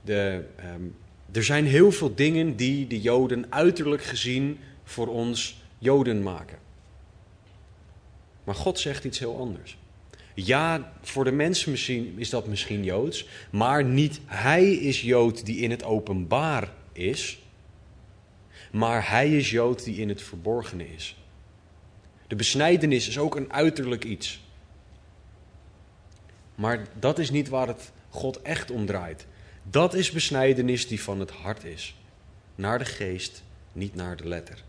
De, 0.04 0.44
um, 0.74 0.94
er 1.32 1.44
zijn 1.44 1.66
heel 1.66 1.92
veel 1.92 2.14
dingen 2.14 2.56
die 2.56 2.86
de 2.86 3.00
Joden 3.00 3.46
uiterlijk 3.48 4.02
gezien 4.02 4.58
voor 4.84 5.06
ons 5.06 5.62
Joden 5.78 6.22
maken. 6.22 6.58
Maar 8.44 8.54
God 8.54 8.78
zegt 8.78 9.04
iets 9.04 9.18
heel 9.18 9.38
anders. 9.38 9.78
Ja, 10.44 10.92
voor 11.02 11.24
de 11.24 11.32
mensen 11.32 11.70
misschien 11.70 12.18
is 12.18 12.30
dat 12.30 12.46
misschien 12.46 12.84
Joods, 12.84 13.26
maar 13.50 13.84
niet 13.84 14.20
hij 14.26 14.72
is 14.72 15.00
Jood 15.00 15.46
die 15.46 15.60
in 15.60 15.70
het 15.70 15.84
openbaar 15.84 16.72
is, 16.92 17.38
maar 18.72 19.10
hij 19.10 19.36
is 19.36 19.50
Jood 19.50 19.84
die 19.84 19.96
in 19.96 20.08
het 20.08 20.22
verborgene 20.22 20.92
is. 20.94 21.16
De 22.26 22.36
besnijdenis 22.36 23.08
is 23.08 23.18
ook 23.18 23.36
een 23.36 23.52
uiterlijk 23.52 24.04
iets. 24.04 24.40
Maar 26.54 26.86
dat 26.98 27.18
is 27.18 27.30
niet 27.30 27.48
waar 27.48 27.66
het 27.66 27.92
God 28.08 28.42
echt 28.42 28.70
om 28.70 28.86
draait. 28.86 29.26
Dat 29.62 29.94
is 29.94 30.10
besnijdenis 30.10 30.88
die 30.88 31.02
van 31.02 31.20
het 31.20 31.30
hart 31.30 31.64
is. 31.64 31.96
Naar 32.54 32.78
de 32.78 32.84
geest, 32.84 33.42
niet 33.72 33.94
naar 33.94 34.16
de 34.16 34.28
letter. 34.28 34.62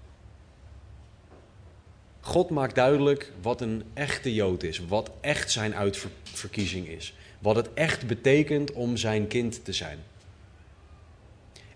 God 2.21 2.49
maakt 2.49 2.75
duidelijk 2.75 3.31
wat 3.41 3.61
een 3.61 3.83
echte 3.93 4.33
Jood 4.33 4.63
is, 4.63 4.79
wat 4.79 5.11
echt 5.21 5.51
zijn 5.51 5.75
uitverkiezing 5.75 6.87
is, 6.87 7.13
wat 7.39 7.55
het 7.55 7.73
echt 7.73 8.07
betekent 8.07 8.71
om 8.71 8.97
zijn 8.97 9.27
kind 9.27 9.65
te 9.65 9.73
zijn. 9.73 9.99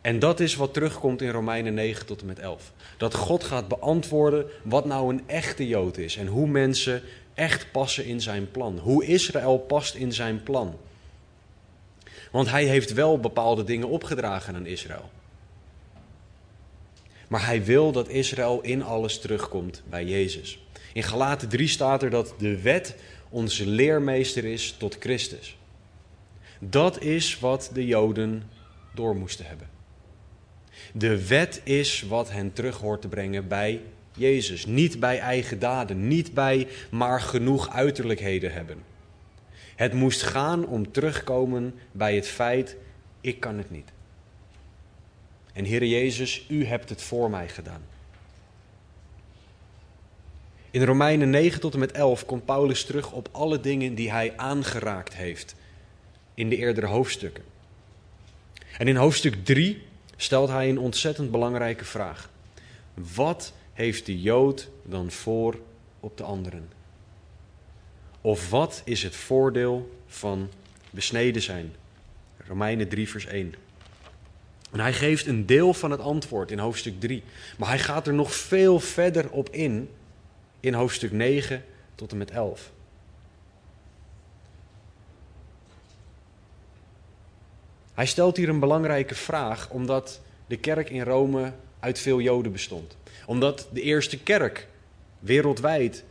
En 0.02 0.20
dat 0.20 0.40
is 0.40 0.56
wat 0.56 0.74
terugkomt 0.74 1.22
in 1.22 1.30
Romeinen 1.30 1.74
9 1.74 2.06
tot 2.06 2.22
en 2.22 2.28
met 2.28 2.40
11. 2.40 2.72
Dat 2.98 3.14
God 3.14 3.44
gaat 3.44 3.68
beantwoorden 3.68 4.46
wat 4.64 4.86
nou 4.86 5.14
een 5.14 5.24
echte 5.26 5.68
Jood 5.68 5.98
is 5.98 6.18
en 6.18 6.28
hoe 6.28 6.48
mensen 6.48 7.02
echt 7.34 7.72
passen 7.72 8.06
in 8.06 8.22
zijn 8.22 8.52
plan. 8.52 8.78
Hoe 8.78 9.06
Israël 9.06 9.58
past 9.58 9.96
in 9.96 10.14
zijn 10.14 10.44
plan. 10.44 10.78
Want 12.32 12.50
hij 12.50 12.66
heeft 12.66 12.94
wel 12.94 13.20
bepaalde 13.20 13.64
dingen 13.64 13.88
opgedragen 13.88 14.56
aan 14.56 14.66
Israël. 14.66 15.10
Maar 17.28 17.46
hij 17.46 17.64
wil 17.64 17.92
dat 17.92 18.08
Israël 18.08 18.62
in 18.62 18.84
alles 18.84 19.20
terugkomt 19.20 19.84
bij 19.90 20.06
Jezus. 20.06 20.60
In 20.94 21.04
Galaten 21.04 21.50
3 21.50 21.68
staat 21.68 22.04
er 22.04 22.10
dat 22.10 22.34
de 22.38 22.62
wet 22.62 22.96
onze 23.30 23.68
leermeester 23.68 24.46
is 24.46 24.76
tot 24.78 24.98
Christus. 25.00 25.58
Dat 26.60 27.02
is 27.02 27.40
wat 27.40 27.70
de 27.74 27.86
Joden 27.86 28.44
door 28.94 29.16
moesten 29.16 29.46
hebben. 29.46 29.70
De 30.94 31.28
wet 31.28 31.62
is 31.64 32.02
wat 32.02 32.32
hen 32.32 32.54
terug 32.54 32.78
hoort 32.78 33.02
te 33.02 33.08
brengen 33.08 33.48
bij 33.48 33.82
Jezus. 34.18 34.66
Niet 34.66 35.00
bij 35.00 35.20
eigen 35.20 35.60
daden, 35.60 36.08
niet 36.08 36.34
bij 36.34 36.68
maar 36.92 37.22
genoeg 37.22 37.70
uiterlijkheden 37.70 38.54
hebben. 38.54 38.78
Het 39.76 39.94
moest 39.94 40.22
gaan 40.22 40.68
om 40.68 40.92
terugkomen 40.92 41.74
bij 41.92 42.16
het 42.16 42.28
feit, 42.28 42.76
ik 43.22 43.40
kan 43.40 43.58
het 43.58 43.72
niet. 43.72 43.92
En 45.56 45.66
Heere 45.66 45.90
Jezus, 45.90 46.46
u 46.50 46.66
hebt 46.66 46.90
het 46.90 47.02
voor 47.02 47.30
mij 47.30 47.50
gedaan. 47.50 47.82
In 50.72 50.84
Romeinen 50.84 51.30
9 51.30 51.60
tot 51.60 51.74
en 51.74 51.80
met 51.80 51.92
11 51.92 52.26
komt 52.26 52.46
Paulus 52.46 52.86
terug 52.86 53.12
op 53.12 53.30
alle 53.32 53.60
dingen 53.60 53.96
die 53.96 54.12
hij 54.12 54.38
aangeraakt 54.38 55.14
heeft 55.14 55.56
in 56.34 56.50
de 56.50 56.56
eerdere 56.56 56.88
hoofdstukken. 56.88 57.44
En 58.78 58.88
in 58.88 58.96
hoofdstuk 58.96 59.46
3 59.46 59.82
stelt 60.16 60.50
hij 60.50 60.70
een 60.70 60.80
ontzettend 60.80 61.32
belangrijke 61.32 61.86
vraag. 61.86 62.30
Wat 62.94 63.54
heeft 63.74 64.06
de 64.06 64.22
Jood 64.22 64.70
dan 64.84 65.12
voor 65.12 65.60
op 66.00 66.18
de 66.18 66.24
anderen? 66.24 66.70
Of 68.22 68.50
wat 68.50 68.82
is 68.86 69.04
het 69.04 69.16
voordeel 69.16 70.00
van 70.08 70.50
besneden 70.90 71.42
zijn? 71.42 71.74
Romeinen 72.48 72.88
3, 72.88 73.10
vers 73.10 73.26
1. 73.26 73.56
En 74.72 74.80
hij 74.80 74.94
geeft 74.94 75.28
een 75.28 75.46
deel 75.46 75.74
van 75.74 75.92
het 75.92 76.00
antwoord 76.00 76.52
in 76.52 76.60
hoofdstuk 76.60 77.00
3. 77.00 77.24
Maar 77.58 77.70
hij 77.70 77.80
gaat 77.80 78.08
er 78.08 78.14
nog 78.14 78.34
veel 78.34 78.80
verder 78.80 79.30
op 79.30 79.50
in 79.50 79.90
in 80.60 80.74
hoofdstuk 80.74 81.12
9 81.12 81.64
tot 81.96 82.12
en 82.12 82.18
met 82.18 82.32
11. 82.32 82.72
Hij 87.94 88.06
stelt 88.06 88.38
hier 88.38 88.50
een 88.50 88.60
belangrijke 88.60 89.16
vraag 89.16 89.70
omdat 89.70 90.22
de 90.48 90.58
kerk 90.58 90.90
in 90.90 91.04
Rome 91.04 91.54
uit 91.80 92.00
veel 92.00 92.22
Joden 92.22 92.52
bestond. 92.52 92.98
Omdat 93.26 93.68
de 93.72 93.82
eerste 93.82 94.18
kerk 94.20 94.68
wereldwijd 95.20 96.04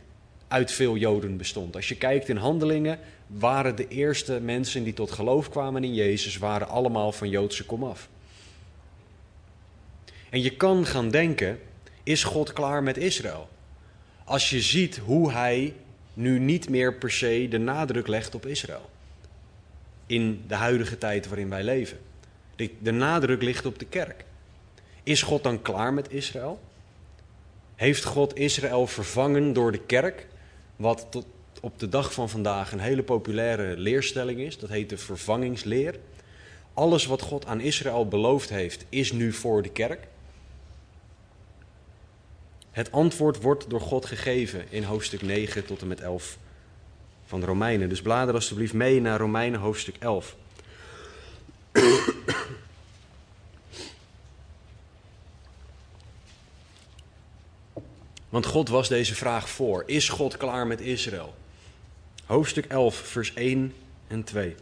uit 0.47 0.71
veel 0.71 0.95
Joden 0.95 1.37
bestond. 1.37 1.75
Als 1.75 1.87
je 1.87 1.97
kijkt 1.97 2.29
in 2.29 2.37
handelingen, 2.37 2.99
waren 3.27 3.75
de 3.75 3.87
eerste 3.87 4.39
mensen 4.39 4.83
die 4.83 4.93
tot 4.93 5.11
geloof 5.11 5.49
kwamen 5.49 5.83
in 5.83 5.93
Jezus, 5.93 6.37
waren 6.37 6.67
allemaal 6.67 7.11
van 7.11 7.29
Joodse 7.29 7.65
komaf. 7.65 8.09
En 10.35 10.41
je 10.41 10.55
kan 10.55 10.85
gaan 10.85 11.09
denken, 11.09 11.59
is 12.03 12.23
God 12.23 12.53
klaar 12.53 12.83
met 12.83 12.97
Israël? 12.97 13.49
Als 14.23 14.49
je 14.49 14.61
ziet 14.61 14.97
hoe 14.97 15.31
hij 15.31 15.73
nu 16.13 16.39
niet 16.39 16.69
meer 16.69 16.93
per 16.93 17.11
se 17.11 17.47
de 17.49 17.57
nadruk 17.57 18.07
legt 18.07 18.35
op 18.35 18.45
Israël. 18.45 18.89
In 20.05 20.43
de 20.47 20.55
huidige 20.55 20.97
tijd 20.97 21.27
waarin 21.27 21.49
wij 21.49 21.63
leven. 21.63 21.97
De, 22.55 22.91
nadruk 22.91 23.41
ligt 23.41 23.65
op 23.65 23.79
de 23.79 23.85
kerk. 23.85 24.25
Is 25.03 25.21
God 25.21 25.43
dan 25.43 25.61
klaar 25.61 25.93
met 25.93 26.11
Israël? 26.11 26.59
Heeft 27.75 28.03
God 28.03 28.37
Israël 28.37 28.87
vervangen 28.87 29.53
door 29.53 29.71
de 29.71 29.85
kerk? 29.85 30.27
Wat 30.75 31.07
tot 31.09 31.25
op 31.61 31.79
de 31.79 31.89
dag 31.89 32.13
van 32.13 32.29
vandaag 32.29 32.71
een 32.71 32.79
hele 32.79 33.03
populaire 33.03 33.77
leerstelling 33.77 34.39
is. 34.39 34.57
Dat 34.57 34.69
heet 34.69 34.89
de 34.89 34.97
vervangingsleer. 34.97 35.95
Alles 36.73 37.05
wat 37.05 37.21
God 37.21 37.45
aan 37.45 37.61
Israël 37.61 38.07
beloofd 38.07 38.49
heeft, 38.49 38.85
is 38.89 39.11
nu 39.11 39.33
voor 39.33 39.61
de 39.61 39.71
kerk. 39.71 40.07
Het 42.75 42.91
antwoord 42.91 43.41
wordt 43.41 43.69
door 43.69 43.81
God 43.81 44.05
gegeven 44.05 44.65
in 44.69 44.83
hoofdstuk 44.83 45.21
9 45.21 45.65
tot 45.65 45.81
en 45.81 45.87
met 45.87 46.01
11 46.01 46.37
van 47.25 47.39
de 47.39 47.45
Romeinen. 47.45 47.89
Dus 47.89 48.01
blader 48.01 48.33
alstublieft 48.33 48.73
mee 48.73 49.01
naar 49.01 49.19
Romeinen 49.19 49.59
hoofdstuk 49.59 49.95
11. 49.99 50.35
Want 58.29 58.45
God 58.45 58.69
was 58.69 58.87
deze 58.87 59.15
vraag 59.15 59.49
voor. 59.49 59.83
Is 59.85 60.09
God 60.09 60.37
klaar 60.37 60.67
met 60.67 60.81
Israël? 60.81 61.35
Hoofdstuk 62.25 62.65
11, 62.65 62.95
vers 62.95 63.33
1 63.33 63.73
en 64.07 64.23
2. 64.23 64.55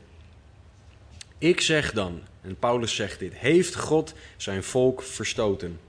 Ik 1.37 1.61
zeg 1.61 1.93
dan, 1.93 2.21
en 2.41 2.57
Paulus 2.59 2.95
zegt 2.95 3.19
dit, 3.19 3.33
heeft 3.33 3.75
God 3.75 4.13
zijn 4.37 4.63
volk 4.63 5.03
verstoten? 5.03 5.79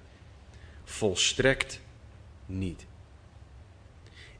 Volstrekt 0.84 1.82
niet. 2.46 2.86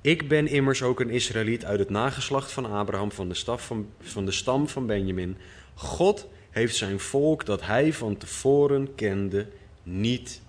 Ik 0.00 0.28
ben 0.28 0.46
immers 0.46 0.82
ook 0.82 1.00
een 1.00 1.10
Israëliet 1.10 1.64
uit 1.64 1.78
het 1.78 1.90
nageslacht 1.90 2.52
van 2.52 2.72
Abraham, 2.72 3.12
van 3.12 3.28
de, 3.28 3.34
staf 3.34 3.66
van, 3.66 3.88
van 4.00 4.24
de 4.24 4.32
stam 4.32 4.68
van 4.68 4.86
Benjamin. 4.86 5.36
God 5.74 6.28
heeft 6.50 6.76
zijn 6.76 7.00
volk 7.00 7.46
dat 7.46 7.62
hij 7.62 7.92
van 7.92 8.16
tevoren 8.16 8.94
kende 8.94 9.46
niet 9.82 10.40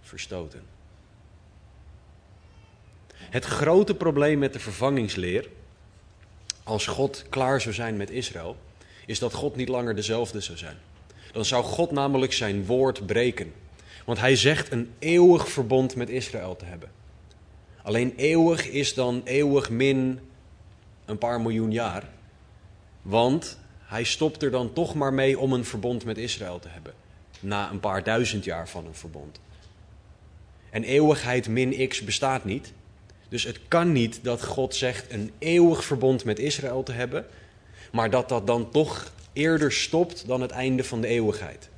verstoten. 0.00 0.62
Het 3.14 3.44
grote 3.44 3.94
probleem 3.94 4.38
met 4.38 4.52
de 4.52 4.58
vervangingsleer, 4.58 5.48
als 6.62 6.86
God 6.86 7.24
klaar 7.28 7.60
zou 7.60 7.74
zijn 7.74 7.96
met 7.96 8.10
Israël, 8.10 8.56
is 9.06 9.18
dat 9.18 9.32
God 9.32 9.56
niet 9.56 9.68
langer 9.68 9.94
dezelfde 9.94 10.40
zou 10.40 10.58
zijn. 10.58 10.76
Dan 11.32 11.44
zou 11.44 11.64
God 11.64 11.90
namelijk 11.90 12.32
zijn 12.32 12.66
woord 12.66 13.06
breken. 13.06 13.52
Want 14.04 14.18
hij 14.18 14.36
zegt 14.36 14.72
een 14.72 14.92
eeuwig 14.98 15.48
verbond 15.48 15.96
met 15.96 16.08
Israël 16.08 16.56
te 16.56 16.64
hebben. 16.64 16.90
Alleen 17.82 18.14
eeuwig 18.16 18.68
is 18.68 18.94
dan 18.94 19.20
eeuwig 19.24 19.70
min 19.70 20.20
een 21.04 21.18
paar 21.18 21.40
miljoen 21.40 21.72
jaar. 21.72 22.08
Want 23.02 23.58
hij 23.78 24.04
stopt 24.04 24.42
er 24.42 24.50
dan 24.50 24.72
toch 24.72 24.94
maar 24.94 25.14
mee 25.14 25.38
om 25.38 25.52
een 25.52 25.64
verbond 25.64 26.04
met 26.04 26.18
Israël 26.18 26.58
te 26.58 26.68
hebben. 26.68 26.92
Na 27.40 27.70
een 27.70 27.80
paar 27.80 28.02
duizend 28.02 28.44
jaar 28.44 28.68
van 28.68 28.86
een 28.86 28.94
verbond. 28.94 29.40
En 30.70 30.84
eeuwigheid 30.84 31.48
min 31.48 31.88
x 31.88 32.04
bestaat 32.04 32.44
niet. 32.44 32.72
Dus 33.28 33.44
het 33.44 33.60
kan 33.68 33.92
niet 33.92 34.24
dat 34.24 34.44
God 34.44 34.74
zegt 34.74 35.12
een 35.12 35.30
eeuwig 35.38 35.84
verbond 35.84 36.24
met 36.24 36.38
Israël 36.38 36.82
te 36.82 36.92
hebben, 36.92 37.26
maar 37.92 38.10
dat 38.10 38.28
dat 38.28 38.46
dan 38.46 38.70
toch 38.70 39.12
eerder 39.32 39.72
stopt 39.72 40.26
dan 40.26 40.40
het 40.40 40.50
einde 40.50 40.84
van 40.84 41.00
de 41.00 41.06
eeuwigheid. 41.06 41.68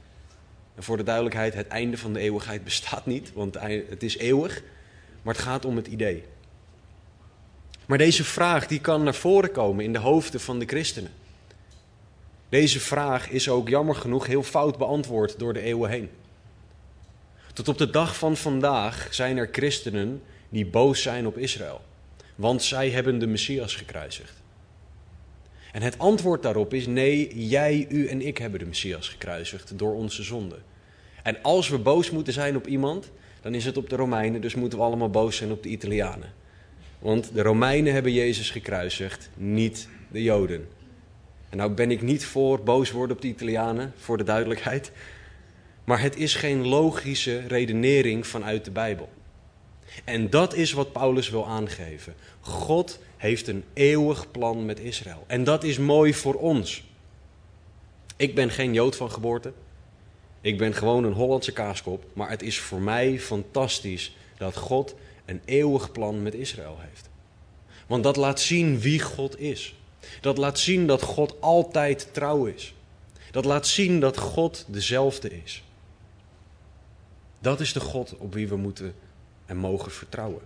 En 0.74 0.82
voor 0.82 0.96
de 0.96 1.02
duidelijkheid, 1.02 1.54
het 1.54 1.68
einde 1.68 1.98
van 1.98 2.12
de 2.12 2.20
eeuwigheid 2.20 2.64
bestaat 2.64 3.06
niet, 3.06 3.32
want 3.32 3.56
het 3.88 4.02
is 4.02 4.16
eeuwig, 4.16 4.62
maar 5.24 5.34
het 5.34 5.42
gaat 5.42 5.64
om 5.64 5.76
het 5.76 5.86
idee. 5.86 6.24
Maar 7.86 7.98
deze 7.98 8.24
vraag 8.24 8.66
die 8.66 8.80
kan 8.80 9.02
naar 9.02 9.14
voren 9.14 9.50
komen 9.50 9.84
in 9.84 9.92
de 9.92 9.98
hoofden 9.98 10.40
van 10.40 10.58
de 10.58 10.66
christenen. 10.66 11.10
Deze 12.48 12.80
vraag 12.80 13.28
is 13.28 13.48
ook 13.48 13.68
jammer 13.68 13.94
genoeg 13.94 14.26
heel 14.26 14.42
fout 14.42 14.78
beantwoord 14.78 15.38
door 15.38 15.52
de 15.52 15.60
eeuwen 15.60 15.90
heen. 15.90 16.10
Tot 17.52 17.68
op 17.68 17.78
de 17.78 17.90
dag 17.90 18.16
van 18.16 18.36
vandaag 18.36 19.08
zijn 19.10 19.36
er 19.36 19.48
christenen 19.52 20.22
die 20.48 20.66
boos 20.66 21.02
zijn 21.02 21.26
op 21.26 21.38
Israël, 21.38 21.80
want 22.34 22.62
zij 22.62 22.90
hebben 22.90 23.18
de 23.18 23.26
Messias 23.26 23.74
gekruisigd. 23.74 24.42
En 25.72 25.82
het 25.82 25.98
antwoord 25.98 26.42
daarop 26.42 26.74
is 26.74 26.86
nee, 26.86 27.46
jij, 27.48 27.86
u 27.88 28.06
en 28.06 28.26
ik 28.26 28.38
hebben 28.38 28.58
de 28.58 28.66
Messias 28.66 29.08
gekruisigd 29.08 29.78
door 29.78 29.94
onze 29.94 30.22
zonde. 30.22 30.58
En 31.22 31.42
als 31.42 31.68
we 31.68 31.78
boos 31.78 32.10
moeten 32.10 32.32
zijn 32.32 32.56
op 32.56 32.66
iemand, 32.66 33.10
dan 33.44 33.54
is 33.54 33.64
het 33.64 33.76
op 33.76 33.90
de 33.90 33.96
Romeinen, 33.96 34.40
dus 34.40 34.54
moeten 34.54 34.78
we 34.78 34.84
allemaal 34.84 35.10
boos 35.10 35.36
zijn 35.36 35.50
op 35.50 35.62
de 35.62 35.68
Italianen. 35.68 36.32
Want 36.98 37.34
de 37.34 37.42
Romeinen 37.42 37.92
hebben 37.92 38.12
Jezus 38.12 38.50
gekruisigd, 38.50 39.30
niet 39.34 39.88
de 40.10 40.22
Joden. 40.22 40.68
En 41.48 41.56
nou 41.56 41.70
ben 41.70 41.90
ik 41.90 42.02
niet 42.02 42.24
voor 42.24 42.62
boos 42.62 42.90
worden 42.90 43.16
op 43.16 43.22
de 43.22 43.28
Italianen, 43.28 43.92
voor 43.96 44.16
de 44.16 44.24
duidelijkheid. 44.24 44.92
Maar 45.84 46.00
het 46.00 46.16
is 46.16 46.34
geen 46.34 46.66
logische 46.66 47.46
redenering 47.46 48.26
vanuit 48.26 48.64
de 48.64 48.70
Bijbel. 48.70 49.08
En 50.04 50.30
dat 50.30 50.54
is 50.54 50.72
wat 50.72 50.92
Paulus 50.92 51.30
wil 51.30 51.46
aangeven. 51.46 52.14
God 52.40 52.98
heeft 53.16 53.48
een 53.48 53.64
eeuwig 53.72 54.30
plan 54.30 54.64
met 54.64 54.80
Israël. 54.80 55.24
En 55.26 55.44
dat 55.44 55.64
is 55.64 55.78
mooi 55.78 56.14
voor 56.14 56.34
ons. 56.34 56.84
Ik 58.16 58.34
ben 58.34 58.50
geen 58.50 58.72
Jood 58.72 58.96
van 58.96 59.10
geboorte. 59.10 59.52
Ik 60.44 60.58
ben 60.58 60.74
gewoon 60.74 61.04
een 61.04 61.12
Hollandse 61.12 61.52
kaaskop. 61.52 62.04
Maar 62.12 62.30
het 62.30 62.42
is 62.42 62.58
voor 62.58 62.80
mij 62.80 63.20
fantastisch 63.20 64.16
dat 64.36 64.56
God 64.56 64.94
een 65.24 65.40
eeuwig 65.44 65.92
plan 65.92 66.22
met 66.22 66.34
Israël 66.34 66.76
heeft. 66.80 67.08
Want 67.86 68.02
dat 68.02 68.16
laat 68.16 68.40
zien 68.40 68.78
wie 68.80 69.00
God 69.00 69.40
is. 69.40 69.76
Dat 70.20 70.38
laat 70.38 70.58
zien 70.58 70.86
dat 70.86 71.02
God 71.02 71.40
altijd 71.40 72.08
trouw 72.12 72.44
is. 72.44 72.74
Dat 73.30 73.44
laat 73.44 73.66
zien 73.66 74.00
dat 74.00 74.18
God 74.18 74.64
dezelfde 74.68 75.42
is. 75.42 75.62
Dat 77.38 77.60
is 77.60 77.72
de 77.72 77.80
God 77.80 78.16
op 78.16 78.34
wie 78.34 78.48
we 78.48 78.56
moeten 78.56 78.94
en 79.46 79.56
mogen 79.56 79.92
vertrouwen. 79.92 80.42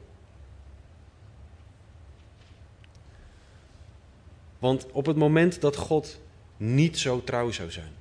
Want 4.58 4.86
op 4.92 5.06
het 5.06 5.16
moment 5.16 5.60
dat 5.60 5.76
God 5.76 6.20
niet 6.56 6.98
zo 6.98 7.24
trouw 7.24 7.50
zou 7.50 7.70
zijn, 7.70 7.92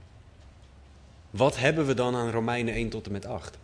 wat 1.37 1.57
hebben 1.57 1.85
we 1.85 1.93
dan 1.93 2.15
aan 2.15 2.31
Romeinen 2.31 2.73
1 2.73 2.89
tot 2.89 3.05
en 3.05 3.11
met 3.11 3.25
8? 3.25 3.57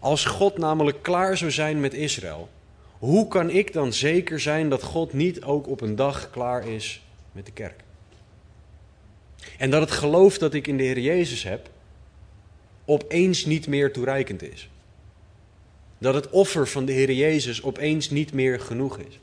Als 0.00 0.24
God 0.24 0.58
namelijk 0.58 1.02
klaar 1.02 1.36
zou 1.36 1.50
zijn 1.50 1.80
met 1.80 1.94
Israël, 1.94 2.48
hoe 2.98 3.28
kan 3.28 3.50
ik 3.50 3.72
dan 3.72 3.92
zeker 3.92 4.40
zijn 4.40 4.68
dat 4.68 4.82
God 4.82 5.12
niet 5.12 5.42
ook 5.42 5.66
op 5.68 5.80
een 5.80 5.96
dag 5.96 6.30
klaar 6.30 6.68
is 6.68 7.02
met 7.32 7.46
de 7.46 7.52
kerk? 7.52 7.80
En 9.58 9.70
dat 9.70 9.80
het 9.80 9.90
geloof 9.90 10.38
dat 10.38 10.54
ik 10.54 10.66
in 10.66 10.76
de 10.76 10.82
Heer 10.82 10.98
Jezus 10.98 11.42
heb, 11.42 11.70
opeens 12.84 13.44
niet 13.44 13.66
meer 13.66 13.92
toereikend 13.92 14.42
is. 14.42 14.68
Dat 15.98 16.14
het 16.14 16.30
offer 16.30 16.68
van 16.68 16.84
de 16.84 16.92
Heer 16.92 17.12
Jezus 17.12 17.62
opeens 17.62 18.10
niet 18.10 18.32
meer 18.32 18.60
genoeg 18.60 18.98
is. 18.98 19.18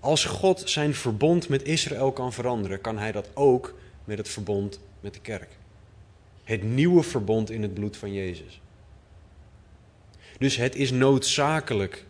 Als 0.00 0.24
God 0.24 0.62
zijn 0.64 0.94
verbond 0.94 1.48
met 1.48 1.62
Israël 1.62 2.12
kan 2.12 2.32
veranderen, 2.32 2.80
kan 2.80 2.98
hij 2.98 3.12
dat 3.12 3.28
ook 3.34 3.74
met 4.08 4.18
het 4.18 4.28
verbond 4.28 4.80
met 5.00 5.14
de 5.14 5.20
kerk. 5.20 5.56
Het 6.44 6.62
nieuwe 6.62 7.02
verbond 7.02 7.50
in 7.50 7.62
het 7.62 7.74
bloed 7.74 7.96
van 7.96 8.12
Jezus. 8.12 8.60
Dus 10.38 10.56
het 10.56 10.74
is 10.74 10.90
noodzakelijk 10.90 12.06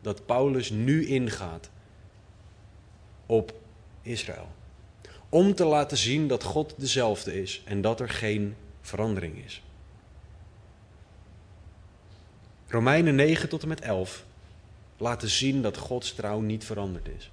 dat 0.00 0.26
Paulus 0.26 0.70
nu 0.70 1.06
ingaat 1.06 1.70
op 3.26 3.54
Israël. 4.02 4.48
Om 5.28 5.54
te 5.54 5.64
laten 5.64 5.96
zien 5.96 6.28
dat 6.28 6.42
God 6.42 6.74
dezelfde 6.76 7.40
is 7.42 7.62
en 7.64 7.80
dat 7.80 8.00
er 8.00 8.08
geen 8.08 8.56
verandering 8.80 9.44
is. 9.44 9.62
Romeinen 12.66 13.14
9 13.14 13.48
tot 13.48 13.62
en 13.62 13.68
met 13.68 13.80
11 13.80 14.24
laten 14.96 15.28
zien 15.28 15.62
dat 15.62 15.76
Gods 15.76 16.14
trouw 16.14 16.40
niet 16.40 16.64
veranderd 16.64 17.08
is. 17.08 17.31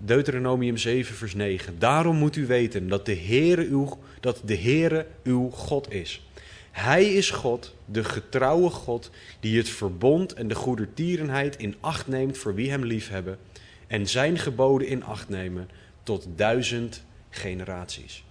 Deuteronomium 0.00 0.76
7 0.76 1.14
vers 1.14 1.34
9. 1.34 1.78
Daarom 1.78 2.16
moet 2.16 2.36
u 2.36 2.46
weten 2.46 2.88
dat 2.88 3.06
de 3.06 3.16
Heere 3.16 3.66
uw, 3.66 3.98
dat 4.20 4.40
de 4.44 4.56
Heere 4.56 5.06
uw 5.22 5.50
God 5.50 5.92
is. 5.92 6.22
Hij 6.70 7.12
is 7.12 7.30
God, 7.30 7.74
de 7.84 8.04
getrouwe 8.04 8.70
God, 8.70 9.10
die 9.40 9.56
het 9.56 9.68
verbond 9.68 10.34
en 10.34 10.48
de 10.48 10.54
goedertierenheid 10.54 11.56
in 11.56 11.76
acht 11.80 12.06
neemt 12.06 12.38
voor 12.38 12.54
wie 12.54 12.70
hem 12.70 12.84
liefhebben 12.84 13.38
en 13.86 14.08
zijn 14.08 14.38
geboden 14.38 14.88
in 14.88 15.04
acht 15.04 15.28
nemen 15.28 15.68
tot 16.02 16.26
duizend 16.36 17.04
generaties. 17.30 18.24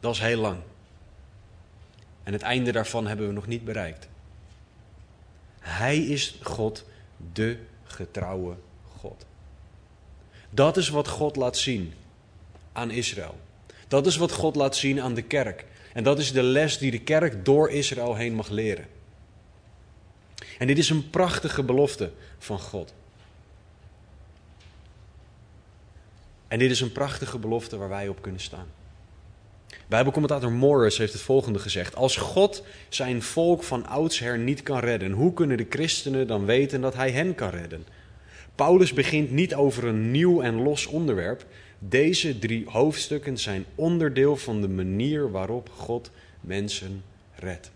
Dat 0.00 0.14
is 0.14 0.20
heel 0.20 0.40
lang. 0.40 0.58
En 2.22 2.32
het 2.32 2.42
einde 2.42 2.72
daarvan 2.72 3.06
hebben 3.06 3.26
we 3.26 3.32
nog 3.32 3.46
niet 3.46 3.64
bereikt. 3.64 4.08
Hij 5.58 5.98
is 5.98 6.38
God, 6.42 6.84
de 7.32 7.58
getrouwe. 7.84 8.56
Dat 10.50 10.76
is 10.76 10.88
wat 10.88 11.08
God 11.08 11.36
laat 11.36 11.56
zien 11.56 11.92
aan 12.72 12.90
Israël. 12.90 13.38
Dat 13.88 14.06
is 14.06 14.16
wat 14.16 14.32
God 14.32 14.56
laat 14.56 14.76
zien 14.76 15.00
aan 15.00 15.14
de 15.14 15.22
kerk. 15.22 15.64
En 15.92 16.04
dat 16.04 16.18
is 16.18 16.32
de 16.32 16.42
les 16.42 16.78
die 16.78 16.90
de 16.90 17.00
kerk 17.00 17.44
door 17.44 17.70
Israël 17.70 18.14
heen 18.14 18.34
mag 18.34 18.48
leren. 18.48 18.86
En 20.58 20.66
dit 20.66 20.78
is 20.78 20.90
een 20.90 21.10
prachtige 21.10 21.62
belofte 21.62 22.10
van 22.38 22.58
God. 22.58 22.94
En 26.48 26.58
dit 26.58 26.70
is 26.70 26.80
een 26.80 26.92
prachtige 26.92 27.38
belofte 27.38 27.76
waar 27.76 27.88
wij 27.88 28.08
op 28.08 28.22
kunnen 28.22 28.40
staan. 28.40 28.66
Bijbelcommentator 29.86 30.52
Morris 30.52 30.98
heeft 30.98 31.12
het 31.12 31.22
volgende 31.22 31.58
gezegd: 31.58 31.96
Als 31.96 32.16
God 32.16 32.62
zijn 32.88 33.22
volk 33.22 33.62
van 33.62 33.86
oudsher 33.86 34.38
niet 34.38 34.62
kan 34.62 34.78
redden, 34.78 35.12
hoe 35.12 35.32
kunnen 35.32 35.56
de 35.56 35.66
christenen 35.68 36.26
dan 36.26 36.44
weten 36.44 36.80
dat 36.80 36.94
hij 36.94 37.10
hen 37.10 37.34
kan 37.34 37.50
redden? 37.50 37.86
Paulus 38.58 38.92
begint 38.92 39.30
niet 39.30 39.54
over 39.54 39.84
een 39.84 40.10
nieuw 40.10 40.42
en 40.42 40.62
los 40.62 40.86
onderwerp. 40.86 41.46
Deze 41.78 42.38
drie 42.38 42.64
hoofdstukken 42.68 43.38
zijn 43.38 43.64
onderdeel 43.74 44.36
van 44.36 44.60
de 44.60 44.68
manier 44.68 45.30
waarop 45.30 45.70
God 45.76 46.10
mensen 46.40 47.02
redt. 47.34 47.70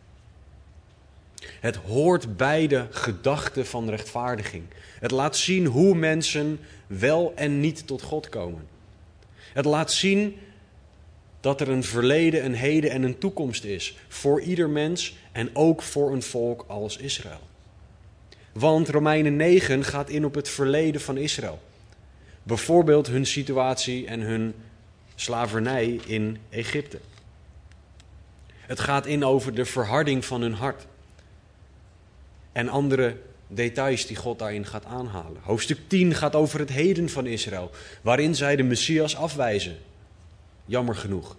Het 1.61 1.77
hoort 1.77 2.37
bij 2.37 2.67
de 2.67 2.87
gedachte 2.91 3.65
van 3.65 3.89
rechtvaardiging. 3.89 4.65
Het 5.01 5.11
laat 5.11 5.37
zien 5.37 5.67
hoe 5.67 5.95
mensen 5.95 6.59
wel 6.87 7.33
en 7.35 7.61
niet 7.61 7.87
tot 7.87 8.03
God 8.03 8.29
komen. 8.29 8.67
Het 9.53 9.65
laat 9.65 9.93
zien 9.93 10.37
dat 11.41 11.61
er 11.61 11.69
een 11.69 11.85
verleden, 11.85 12.45
een 12.45 12.55
heden 12.55 12.91
en 12.91 13.03
een 13.03 13.19
toekomst 13.19 13.65
is 13.65 13.97
voor 14.09 14.41
ieder 14.41 14.71
mens 14.71 15.17
en 15.33 15.51
ook 15.53 15.83
voor 15.83 16.13
een 16.13 16.23
volk 16.23 16.65
als 16.69 16.97
Israël. 16.97 17.51
Want 18.53 18.89
Romeinen 18.89 19.37
9 19.37 19.85
gaat 19.85 20.09
in 20.09 20.25
op 20.25 20.35
het 20.35 20.49
verleden 20.49 21.01
van 21.01 21.17
Israël. 21.17 21.63
Bijvoorbeeld 22.43 23.07
hun 23.07 23.27
situatie 23.27 24.07
en 24.07 24.21
hun 24.21 24.55
slavernij 25.15 26.01
in 26.07 26.39
Egypte. 26.49 27.01
Het 28.61 28.81
gaat 28.81 29.07
in 29.07 29.25
over 29.25 29.55
de 29.55 29.65
verharding 29.65 30.25
van 30.25 30.41
hun 30.41 30.55
hart. 30.55 30.87
en 32.53 32.69
andere 32.69 33.17
details 33.47 34.07
die 34.07 34.17
God 34.17 34.39
daarin 34.39 34.67
gaat 34.67 34.85
aanhalen. 34.85 35.41
Hoofdstuk 35.43 35.79
10 35.87 36.15
gaat 36.15 36.35
over 36.35 36.59
het 36.59 36.69
heden 36.69 37.09
van 37.09 37.27
Israël, 37.27 37.71
waarin 38.03 38.35
zij 38.35 38.57
de 38.57 38.63
Messias 38.63 39.17
afwijzen. 39.17 39.79
Jammer 40.65 40.95
genoeg. 40.95 41.37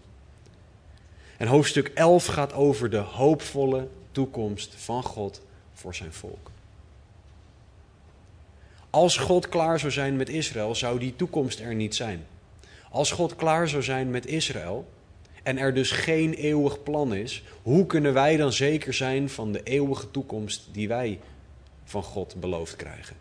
En 1.37 1.47
hoofdstuk 1.47 1.87
11 1.87 2.25
gaat 2.25 2.53
over 2.53 2.89
de 2.89 2.97
hoopvolle 2.97 3.87
toekomst 4.11 4.75
van 4.77 5.03
God 5.03 5.41
voor 5.73 5.95
zijn 5.95 6.13
volk. 6.13 6.51
Als 8.93 9.17
God 9.17 9.49
klaar 9.49 9.79
zou 9.79 9.91
zijn 9.91 10.15
met 10.15 10.29
Israël, 10.29 10.75
zou 10.75 10.99
die 10.99 11.15
toekomst 11.15 11.59
er 11.59 11.75
niet 11.75 11.95
zijn. 11.95 12.25
Als 12.89 13.11
God 13.11 13.35
klaar 13.35 13.67
zou 13.67 13.83
zijn 13.83 14.09
met 14.09 14.25
Israël 14.25 14.89
en 15.43 15.57
er 15.57 15.73
dus 15.73 15.91
geen 15.91 16.33
eeuwig 16.33 16.83
plan 16.83 17.15
is, 17.15 17.43
hoe 17.61 17.85
kunnen 17.85 18.13
wij 18.13 18.37
dan 18.37 18.53
zeker 18.53 18.93
zijn 18.93 19.29
van 19.29 19.51
de 19.51 19.63
eeuwige 19.63 20.11
toekomst 20.11 20.67
die 20.71 20.87
wij 20.87 21.19
van 21.83 22.03
God 22.03 22.35
beloofd 22.39 22.75
krijgen? 22.75 23.15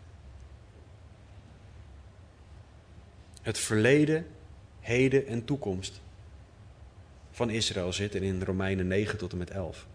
Het 3.41 3.57
verleden, 3.57 4.25
heden 4.79 5.27
en 5.27 5.45
toekomst 5.45 6.01
van 7.31 7.49
Israël 7.49 7.93
zitten 7.93 8.23
in 8.23 8.41
Romeinen 8.41 8.87
9 8.87 9.17
tot 9.17 9.31
en 9.31 9.37
met 9.37 9.51
11. 9.51 9.87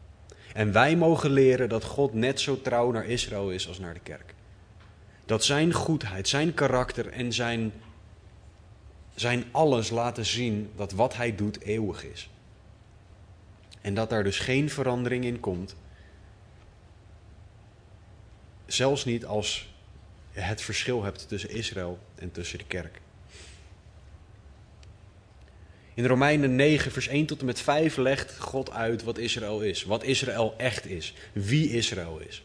En 0.55 0.73
wij 0.73 0.97
mogen 0.97 1.31
leren 1.31 1.69
dat 1.69 1.85
God 1.85 2.15
net 2.15 2.41
zo 2.41 2.61
trouw 2.61 2.91
naar 2.91 3.07
Israël 3.07 3.51
is 3.51 3.69
als 3.69 3.79
naar 3.79 3.95
de 3.95 4.01
kerk. 4.01 4.37
Dat 5.29 5.45
zijn 5.45 5.73
goedheid, 5.73 6.29
zijn 6.29 6.55
karakter 6.55 7.09
en 7.09 7.33
zijn, 7.33 7.73
zijn 9.15 9.45
alles 9.51 9.91
laten 9.91 10.27
zien 10.27 10.71
dat 10.77 10.93
wat 10.93 11.17
hij 11.17 11.35
doet 11.35 11.61
eeuwig 11.61 12.05
is. 12.05 12.31
En 13.81 13.95
dat 13.95 14.11
daar 14.11 14.25
dus 14.25 14.39
geen 14.39 14.71
verandering 14.71 15.25
in 15.25 15.41
komt. 15.41 15.77
Zelfs 18.67 19.05
niet 19.05 19.25
als 19.25 19.75
je 20.33 20.41
het 20.41 20.63
verschil 20.63 21.03
hebt 21.03 21.29
tussen 21.29 21.51
Israël 21.51 21.99
en 22.15 22.33
tussen 22.33 22.59
de 22.59 22.67
kerk. 22.67 23.01
In 25.95 26.07
Romeinen 26.07 26.57
9, 26.57 26.93
vers 26.93 27.09
1 27.09 27.27
tot 27.27 27.41
en 27.41 27.47
met 27.47 27.61
5 27.61 27.97
legt 27.97 28.39
God 28.39 28.71
uit 28.71 29.03
wat 29.03 29.19
Israël 29.19 29.61
is. 29.61 29.85
Wat 29.85 30.03
Israël 30.03 30.55
echt 30.57 30.87
is. 30.87 31.15
Wie 31.33 31.71
Israël 31.71 32.19
is. 32.19 32.43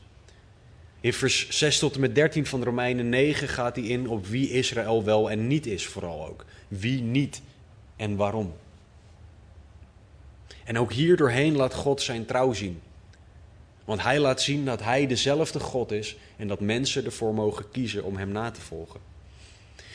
In 1.04 1.14
vers 1.14 1.50
6 1.50 1.80
tot 1.80 1.96
en 1.96 2.00
met 2.00 2.16
13 2.16 2.46
van 2.46 2.64
Romeinen 2.64 3.10
9 3.10 3.48
gaat 3.48 3.76
hij 3.76 3.86
in 3.86 4.08
op 4.08 4.26
wie 4.28 4.50
Israël 4.50 5.04
wel 5.04 5.32
en 5.32 5.48
niet 5.48 5.66
is, 5.66 5.86
vooral 5.86 6.28
ook. 6.28 6.46
Wie 6.68 7.02
niet 7.02 7.42
en 7.96 8.16
waarom. 8.16 8.54
En 10.64 10.80
ook 10.80 10.92
hier 10.92 11.18
doorheen 11.18 11.56
laat 11.56 11.74
God 11.74 12.02
zijn 12.02 12.26
trouw 12.26 12.54
zien. 12.54 12.82
Want 13.86 14.04
hij 14.04 14.20
laat 14.20 14.42
zien 14.42 14.66
dat 14.66 14.84
hij 14.84 15.08
dezelfde 15.08 15.60
God 15.60 15.92
is 15.92 16.18
en 16.38 16.48
dat 16.48 16.60
mensen 16.60 17.06
ervoor 17.06 17.34
mogen 17.34 17.72
kiezen 17.72 18.04
om 18.04 18.18
hem 18.18 18.32
na 18.32 18.52
te 18.52 18.62
volgen. 18.62 19.00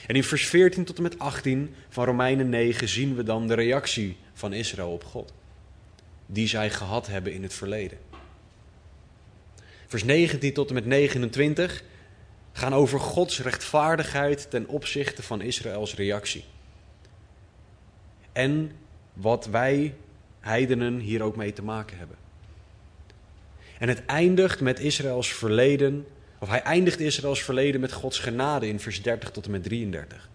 En 0.07 0.15
in 0.15 0.25
vers 0.25 0.47
14 0.47 0.85
tot 0.85 0.97
en 0.97 1.03
met 1.03 1.19
18 1.19 1.75
van 1.89 2.05
Romeinen 2.05 2.49
9 2.49 2.89
zien 2.89 3.15
we 3.15 3.23
dan 3.23 3.47
de 3.47 3.55
reactie 3.55 4.17
van 4.35 4.53
Israël 4.53 4.91
op 4.91 5.05
God. 5.05 5.33
Die 6.27 6.49
zij 6.49 6.71
gehad 6.71 7.07
hebben 7.07 7.33
in 7.33 7.43
het 7.43 7.55
verleden. 7.55 8.08
Vers 9.89 10.05
19 10.05 10.53
tot 10.53 10.69
en 10.69 10.75
met 10.75 10.87
29 10.87 11.83
gaan 12.53 12.75
over 12.75 13.01
Gods 13.01 13.43
rechtvaardigheid 13.43 14.51
ten 14.51 14.67
opzichte 14.67 15.23
van 15.23 15.41
Israëls 15.41 15.95
reactie. 15.95 16.45
En 18.33 18.73
wat 19.13 19.47
wij, 19.47 19.95
heidenen, 20.41 20.99
hier 20.99 21.23
ook 21.23 21.37
mee 21.37 21.53
te 21.53 21.63
maken 21.63 21.99
hebben. 21.99 22.17
En 23.79 23.89
het 23.89 24.05
eindigt 24.07 24.61
met 24.61 24.81
Israëls 24.81 25.33
verleden 25.33 26.07
of 26.39 26.49
hij 26.49 26.63
eindigt 26.63 27.01
Israëls 27.01 27.43
verleden 27.43 27.81
met 27.81 27.93
Gods 27.93 28.19
genade 28.19 28.69
in 28.69 28.81
vers 28.81 29.03
30 29.03 29.31
tot 29.31 29.45
en 29.45 29.51
met 29.51 29.63
33. 29.63 30.29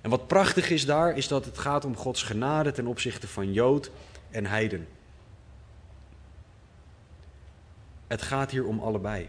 En 0.00 0.10
wat 0.10 0.26
prachtig 0.26 0.70
is 0.70 0.86
daar, 0.86 1.16
is 1.16 1.28
dat 1.28 1.44
het 1.44 1.58
gaat 1.58 1.84
om 1.84 1.96
Gods 1.96 2.22
genade 2.22 2.72
ten 2.72 2.86
opzichte 2.86 3.28
van 3.28 3.52
Jood 3.52 3.90
en 4.30 4.46
Heiden. 4.46 4.86
Het 8.10 8.22
gaat 8.22 8.50
hier 8.50 8.64
om 8.64 8.80
allebei. 8.80 9.28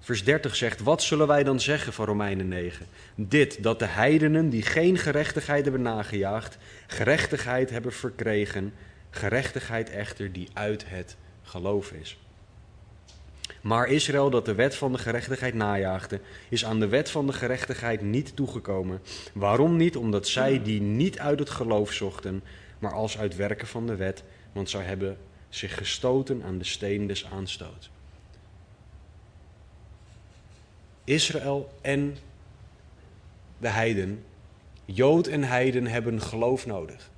Vers 0.00 0.24
30 0.24 0.56
zegt: 0.56 0.80
Wat 0.80 1.02
zullen 1.02 1.26
wij 1.26 1.44
dan 1.44 1.60
zeggen 1.60 1.92
van 1.92 2.06
Romeinen 2.06 2.48
9? 2.48 2.86
Dit, 3.14 3.62
dat 3.62 3.78
de 3.78 3.86
heidenen 3.86 4.48
die 4.48 4.62
geen 4.62 4.98
gerechtigheid 4.98 5.62
hebben 5.64 5.82
nagejaagd, 5.82 6.58
gerechtigheid 6.86 7.70
hebben 7.70 7.92
verkregen, 7.92 8.72
gerechtigheid 9.10 9.90
echter 9.90 10.32
die 10.32 10.48
uit 10.52 10.84
het 10.88 11.16
geloof 11.42 11.92
is. 11.92 12.18
Maar 13.60 13.88
Israël, 13.88 14.30
dat 14.30 14.44
de 14.44 14.54
wet 14.54 14.74
van 14.74 14.92
de 14.92 14.98
gerechtigheid 14.98 15.54
najaagde, 15.54 16.20
is 16.48 16.64
aan 16.64 16.80
de 16.80 16.88
wet 16.88 17.10
van 17.10 17.26
de 17.26 17.32
gerechtigheid 17.32 18.00
niet 18.00 18.36
toegekomen. 18.36 19.00
Waarom 19.32 19.76
niet? 19.76 19.96
Omdat 19.96 20.28
zij 20.28 20.62
die 20.62 20.80
niet 20.80 21.18
uit 21.18 21.38
het 21.38 21.50
geloof 21.50 21.92
zochten, 21.92 22.42
maar 22.78 22.92
als 22.92 23.18
uit 23.18 23.36
werken 23.36 23.66
van 23.66 23.86
de 23.86 23.96
wet, 23.96 24.24
want 24.52 24.70
zij 24.70 24.82
hebben 24.82 25.16
zich 25.54 25.76
gestoten 25.76 26.42
aan 26.42 26.58
de 26.58 26.64
steen 26.64 27.06
des 27.06 27.24
aanstoots. 27.24 27.90
Israël 31.04 31.74
en 31.80 32.16
de 33.58 33.68
heiden, 33.68 34.24
Jood 34.84 35.26
en 35.26 35.42
heiden 35.42 35.86
hebben 35.86 36.20
geloof 36.20 36.66
nodig. 36.66 37.10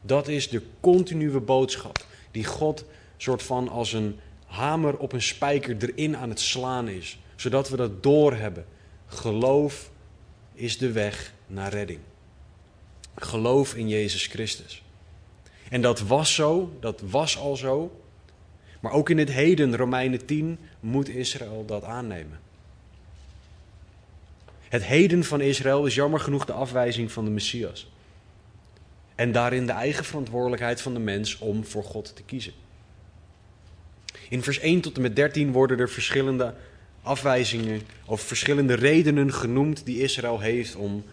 Dat 0.00 0.28
is 0.28 0.48
de 0.48 0.62
continue 0.80 1.40
boodschap 1.40 2.06
die 2.30 2.44
God 2.44 2.84
soort 3.16 3.42
van 3.42 3.68
als 3.68 3.92
een 3.92 4.18
hamer 4.46 4.96
op 4.98 5.12
een 5.12 5.22
spijker 5.22 5.76
erin 5.78 6.16
aan 6.16 6.28
het 6.28 6.40
slaan 6.40 6.88
is, 6.88 7.18
zodat 7.36 7.68
we 7.68 7.76
dat 7.76 8.02
doorhebben. 8.02 8.66
Geloof 9.06 9.90
is 10.52 10.78
de 10.78 10.92
weg 10.92 11.32
naar 11.46 11.72
redding. 11.72 12.00
Geloof 13.14 13.74
in 13.74 13.88
Jezus 13.88 14.26
Christus. 14.26 14.82
En 15.70 15.80
dat 15.80 16.00
was 16.00 16.34
zo, 16.34 16.76
dat 16.80 17.00
was 17.00 17.38
al 17.38 17.56
zo. 17.56 18.00
Maar 18.80 18.92
ook 18.92 19.10
in 19.10 19.18
het 19.18 19.30
heden, 19.30 19.76
Romeinen 19.76 20.26
10, 20.26 20.58
moet 20.80 21.08
Israël 21.08 21.64
dat 21.66 21.84
aannemen. 21.84 22.40
Het 24.68 24.84
heden 24.84 25.24
van 25.24 25.40
Israël 25.40 25.86
is 25.86 25.94
jammer 25.94 26.20
genoeg 26.20 26.44
de 26.44 26.52
afwijzing 26.52 27.12
van 27.12 27.24
de 27.24 27.30
Messias. 27.30 27.90
En 29.14 29.32
daarin 29.32 29.66
de 29.66 29.72
eigen 29.72 30.04
verantwoordelijkheid 30.04 30.80
van 30.80 30.94
de 30.94 31.00
mens 31.00 31.38
om 31.38 31.64
voor 31.64 31.84
God 31.84 32.16
te 32.16 32.22
kiezen. 32.22 32.52
In 34.28 34.42
vers 34.42 34.58
1 34.58 34.80
tot 34.80 34.96
en 34.96 35.02
met 35.02 35.16
13 35.16 35.52
worden 35.52 35.78
er 35.78 35.90
verschillende 35.90 36.54
afwijzingen 37.02 37.82
of 38.04 38.20
verschillende 38.20 38.74
redenen 38.74 39.32
genoemd 39.32 39.84
die 39.84 40.02
Israël 40.02 40.40
heeft 40.40 40.76
om 40.76 41.04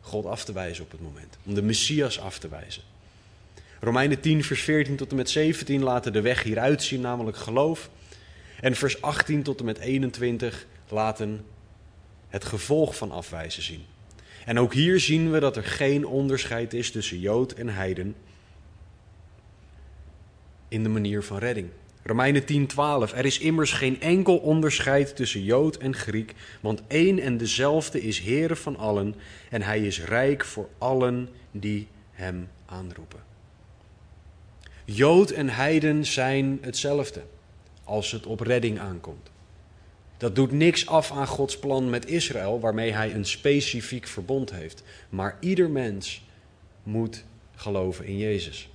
God 0.00 0.26
af 0.26 0.44
te 0.44 0.52
wijzen 0.52 0.84
op 0.84 0.90
het 0.90 1.00
moment. 1.00 1.36
Om 1.44 1.54
de 1.54 1.62
Messias 1.62 2.20
af 2.20 2.38
te 2.38 2.48
wijzen. 2.48 2.82
Romeinen 3.84 4.20
10, 4.20 4.44
vers 4.44 4.62
14 4.62 4.96
tot 4.96 5.10
en 5.10 5.16
met 5.16 5.30
17 5.30 5.82
laten 5.82 6.12
de 6.12 6.20
weg 6.20 6.42
hieruit 6.42 6.82
zien, 6.82 7.00
namelijk 7.00 7.36
geloof. 7.36 7.90
En 8.60 8.74
vers 8.74 9.02
18 9.02 9.42
tot 9.42 9.58
en 9.58 9.64
met 9.64 9.78
21 9.78 10.66
laten 10.88 11.44
het 12.28 12.44
gevolg 12.44 12.96
van 12.96 13.10
afwijzen 13.10 13.62
zien. 13.62 13.84
En 14.44 14.58
ook 14.58 14.74
hier 14.74 15.00
zien 15.00 15.30
we 15.30 15.40
dat 15.40 15.56
er 15.56 15.64
geen 15.64 16.06
onderscheid 16.06 16.72
is 16.72 16.90
tussen 16.90 17.20
Jood 17.20 17.52
en 17.52 17.68
Heiden 17.68 18.14
in 20.68 20.82
de 20.82 20.88
manier 20.88 21.22
van 21.22 21.38
redding. 21.38 21.68
Romeinen 22.02 22.44
10, 22.44 22.66
12. 22.66 23.12
Er 23.12 23.24
is 23.24 23.38
immers 23.38 23.72
geen 23.72 24.00
enkel 24.00 24.36
onderscheid 24.36 25.16
tussen 25.16 25.42
Jood 25.44 25.76
en 25.76 25.94
Griek, 25.94 26.34
want 26.60 26.82
één 26.86 27.18
en 27.18 27.36
dezelfde 27.36 28.02
is 28.02 28.18
Heere 28.18 28.56
van 28.56 28.76
allen 28.76 29.14
en 29.50 29.62
hij 29.62 29.80
is 29.86 30.04
rijk 30.04 30.44
voor 30.44 30.68
allen 30.78 31.28
die 31.50 31.88
hem 32.10 32.48
aanroepen. 32.66 33.31
Jood 34.94 35.30
en 35.30 35.48
heiden 35.48 36.06
zijn 36.06 36.58
hetzelfde 36.60 37.22
als 37.84 38.10
het 38.10 38.26
op 38.26 38.40
redding 38.40 38.78
aankomt. 38.78 39.30
Dat 40.16 40.34
doet 40.34 40.52
niks 40.52 40.86
af 40.86 41.12
aan 41.12 41.26
Gods 41.26 41.58
plan 41.58 41.90
met 41.90 42.06
Israël, 42.06 42.60
waarmee 42.60 42.92
hij 42.92 43.14
een 43.14 43.24
specifiek 43.24 44.06
verbond 44.06 44.50
heeft. 44.50 44.82
Maar 45.08 45.36
ieder 45.40 45.70
mens 45.70 46.24
moet 46.82 47.24
geloven 47.54 48.04
in 48.04 48.18
Jezus. 48.18 48.68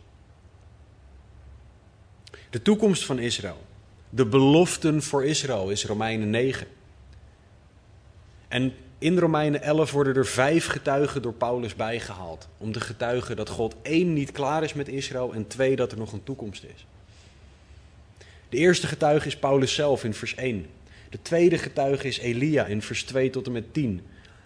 De 2.49 2.61
toekomst 2.61 3.05
van 3.05 3.19
Israël. 3.19 3.65
De 4.09 4.25
beloften 4.25 5.03
voor 5.03 5.25
Israël 5.25 5.69
is 5.69 5.85
Romeinen 5.85 6.29
9. 6.29 6.67
En 8.47 8.73
in 8.99 9.17
Romeinen 9.17 9.61
11 9.61 9.91
worden 9.91 10.15
er 10.15 10.25
vijf 10.25 10.67
getuigen 10.67 11.21
door 11.21 11.33
Paulus 11.33 11.75
bijgehaald. 11.75 12.47
Om 12.57 12.71
te 12.71 12.79
getuigen 12.79 13.35
dat 13.35 13.49
God 13.49 13.75
één 13.81 14.13
niet 14.13 14.31
klaar 14.31 14.63
is 14.63 14.73
met 14.73 14.87
Israël 14.87 15.33
en 15.33 15.47
twee 15.47 15.75
dat 15.75 15.91
er 15.91 15.97
nog 15.97 16.13
een 16.13 16.23
toekomst 16.23 16.63
is. 16.63 16.85
De 18.49 18.57
eerste 18.57 18.87
getuige 18.87 19.27
is 19.27 19.37
Paulus 19.37 19.73
zelf 19.73 20.03
in 20.03 20.13
vers 20.13 20.35
1. 20.35 20.65
De 21.09 21.21
tweede 21.21 21.57
getuige 21.57 22.07
is 22.07 22.17
Elia 22.17 22.65
in 22.65 22.81
vers 22.81 23.03
2 23.03 23.29
tot 23.29 23.45
en 23.45 23.51
met 23.51 23.73
10. 23.73 24.01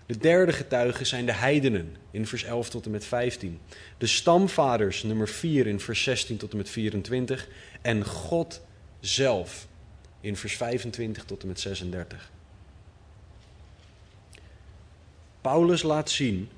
De 0.05 0.17
derde 0.17 0.53
getuige 0.53 1.05
zijn 1.05 1.25
de 1.25 1.33
heidenen 1.33 1.95
in 2.11 2.27
vers 2.27 2.43
11 2.43 2.69
tot 2.69 2.85
en 2.85 2.91
met 2.91 3.05
15. 3.05 3.59
De 3.97 4.07
stamvaders 4.07 5.03
nummer 5.03 5.27
4 5.27 5.67
in 5.67 5.79
vers 5.79 6.03
16 6.03 6.37
tot 6.37 6.51
en 6.51 6.57
met 6.57 6.69
24. 6.69 7.47
En 7.81 8.05
God 8.05 8.61
zelf 8.99 9.67
in 10.21 10.35
vers 10.35 10.57
25 10.57 11.23
tot 11.25 11.41
en 11.41 11.47
met 11.47 11.59
36. 11.59 12.31
Paulus 15.41 15.83
laat 15.83 16.09
zien 16.09 16.49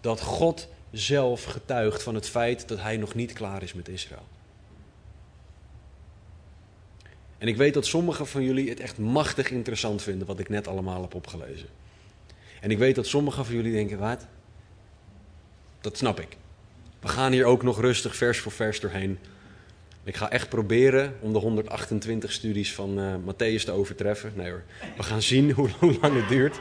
dat 0.00 0.20
God 0.20 0.68
zelf 0.90 1.44
getuigt 1.44 2.02
van 2.02 2.14
het 2.14 2.28
feit 2.28 2.68
dat 2.68 2.80
hij 2.80 2.96
nog 2.96 3.14
niet 3.14 3.32
klaar 3.32 3.62
is 3.62 3.72
met 3.72 3.88
Israël. 3.88 4.26
En 7.38 7.48
ik 7.48 7.56
weet 7.56 7.74
dat 7.74 7.86
sommigen 7.86 8.26
van 8.26 8.42
jullie 8.42 8.68
het 8.68 8.80
echt 8.80 8.98
machtig 8.98 9.50
interessant 9.50 10.02
vinden 10.02 10.26
wat 10.26 10.38
ik 10.38 10.48
net 10.48 10.68
allemaal 10.68 11.02
heb 11.02 11.14
opgelezen. 11.14 11.68
En 12.60 12.70
ik 12.70 12.78
weet 12.78 12.94
dat 12.94 13.06
sommigen 13.06 13.44
van 13.44 13.54
jullie 13.54 13.72
denken, 13.72 13.98
wat? 13.98 14.26
Dat 15.80 15.96
snap 15.96 16.20
ik. 16.20 16.36
We 17.00 17.08
gaan 17.08 17.32
hier 17.32 17.44
ook 17.44 17.62
nog 17.62 17.80
rustig 17.80 18.16
vers 18.16 18.38
voor 18.38 18.52
vers 18.52 18.80
doorheen. 18.80 19.18
Ik 20.04 20.16
ga 20.16 20.30
echt 20.30 20.48
proberen 20.48 21.16
om 21.20 21.32
de 21.32 21.38
128 21.38 22.32
studies 22.32 22.74
van 22.74 22.98
uh, 22.98 23.14
Matthäus 23.14 23.64
te 23.64 23.70
overtreffen. 23.70 24.32
Nee 24.36 24.50
hoor, 24.50 24.62
we 24.96 25.02
gaan 25.02 25.22
zien 25.22 25.50
hoe, 25.50 25.68
hoe 25.80 25.98
lang 26.00 26.14
het 26.14 26.28
duurt. 26.28 26.60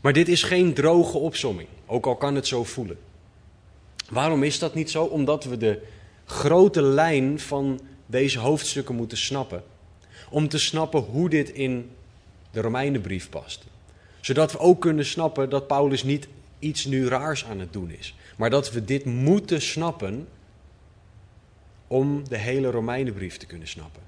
Maar 0.00 0.12
dit 0.12 0.28
is 0.28 0.42
geen 0.42 0.74
droge 0.74 1.18
opsomming, 1.18 1.68
ook 1.86 2.06
al 2.06 2.16
kan 2.16 2.34
het 2.34 2.46
zo 2.46 2.64
voelen. 2.64 2.98
Waarom 4.10 4.42
is 4.42 4.58
dat 4.58 4.74
niet 4.74 4.90
zo? 4.90 5.04
Omdat 5.04 5.44
we 5.44 5.56
de 5.56 5.82
grote 6.24 6.82
lijn 6.82 7.40
van 7.40 7.80
deze 8.06 8.38
hoofdstukken 8.38 8.94
moeten 8.94 9.18
snappen. 9.18 9.62
Om 10.30 10.48
te 10.48 10.58
snappen 10.58 11.00
hoe 11.00 11.28
dit 11.28 11.50
in 11.50 11.90
de 12.50 12.60
Romeinenbrief 12.60 13.28
past. 13.28 13.64
Zodat 14.20 14.52
we 14.52 14.58
ook 14.58 14.80
kunnen 14.80 15.04
snappen 15.04 15.50
dat 15.50 15.66
Paulus 15.66 16.02
niet 16.02 16.28
iets 16.58 16.84
nu 16.84 17.08
raars 17.08 17.44
aan 17.44 17.60
het 17.60 17.72
doen 17.72 17.90
is. 17.90 18.14
Maar 18.36 18.50
dat 18.50 18.72
we 18.72 18.84
dit 18.84 19.04
moeten 19.04 19.62
snappen 19.62 20.28
om 21.86 22.28
de 22.28 22.38
hele 22.38 22.70
Romeinenbrief 22.70 23.36
te 23.36 23.46
kunnen 23.46 23.68
snappen. 23.68 24.02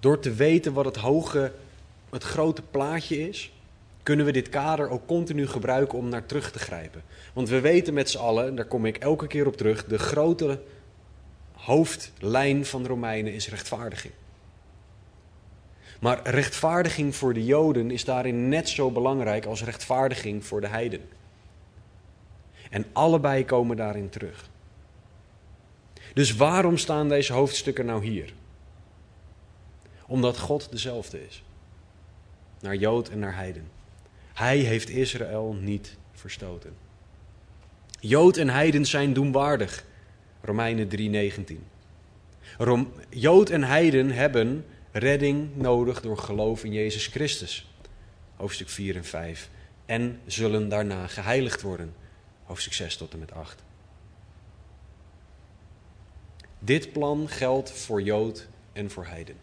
Door 0.00 0.20
te 0.20 0.32
weten 0.32 0.72
wat 0.72 0.84
het 0.84 0.96
hoge, 0.96 1.52
het 2.10 2.22
grote 2.22 2.62
plaatje 2.62 3.28
is, 3.28 3.52
kunnen 4.02 4.26
we 4.26 4.32
dit 4.32 4.48
kader 4.48 4.88
ook 4.88 5.06
continu 5.06 5.46
gebruiken 5.46 5.98
om 5.98 6.08
naar 6.08 6.26
terug 6.26 6.50
te 6.50 6.58
grijpen. 6.58 7.02
Want 7.32 7.48
we 7.48 7.60
weten 7.60 7.94
met 7.94 8.10
z'n 8.10 8.18
allen, 8.18 8.54
daar 8.54 8.64
kom 8.64 8.86
ik 8.86 8.96
elke 8.96 9.26
keer 9.26 9.46
op 9.46 9.56
terug, 9.56 9.84
de 9.84 9.98
grote 9.98 10.60
hoofdlijn 11.52 12.66
van 12.66 12.82
de 12.82 12.88
Romeinen 12.88 13.32
is 13.32 13.48
rechtvaardiging. 13.48 14.12
Maar 16.00 16.20
rechtvaardiging 16.28 17.16
voor 17.16 17.34
de 17.34 17.44
Joden 17.44 17.90
is 17.90 18.04
daarin 18.04 18.48
net 18.48 18.68
zo 18.68 18.90
belangrijk 18.90 19.46
als 19.46 19.64
rechtvaardiging 19.64 20.46
voor 20.46 20.60
de 20.60 20.66
heiden. 20.66 21.08
En 22.70 22.86
allebei 22.92 23.44
komen 23.44 23.76
daarin 23.76 24.08
terug. 24.08 24.48
Dus 26.14 26.36
waarom 26.36 26.76
staan 26.76 27.08
deze 27.08 27.32
hoofdstukken 27.32 27.86
nou 27.86 28.04
hier? 28.04 28.32
Omdat 30.06 30.38
God 30.38 30.70
dezelfde 30.70 31.26
is. 31.26 31.42
Naar 32.60 32.76
Jood 32.76 33.08
en 33.08 33.18
naar 33.18 33.34
heiden. 33.34 33.68
Hij 34.32 34.58
heeft 34.58 34.88
Israël 34.88 35.56
niet 35.60 35.96
verstoten. 36.12 36.74
Jood 38.00 38.36
en 38.36 38.48
heiden 38.48 38.86
zijn 38.86 39.12
doenwaardig. 39.12 39.84
Romeinen 40.40 40.88
3:19. 40.88 41.66
Rom 42.58 42.92
Jood 43.08 43.50
en 43.50 43.62
heiden 43.62 44.10
hebben 44.10 44.64
redding 44.92 45.56
nodig 45.56 46.00
door 46.00 46.18
geloof 46.18 46.64
in 46.64 46.72
Jezus 46.72 47.06
Christus. 47.06 47.70
Hoofdstuk 48.36 48.68
4 48.68 48.96
en 48.96 49.04
5. 49.04 49.48
En 49.86 50.20
zullen 50.26 50.68
daarna 50.68 51.06
geheiligd 51.06 51.62
worden. 51.62 51.94
Hoofdstuk 52.44 52.72
6 52.72 52.96
tot 52.96 53.12
en 53.12 53.18
met 53.18 53.32
8. 53.32 53.62
Dit 56.58 56.92
plan 56.92 57.28
geldt 57.28 57.70
voor 57.70 58.02
Jood 58.02 58.48
en 58.72 58.90
voor 58.90 59.06
heiden. 59.06 59.36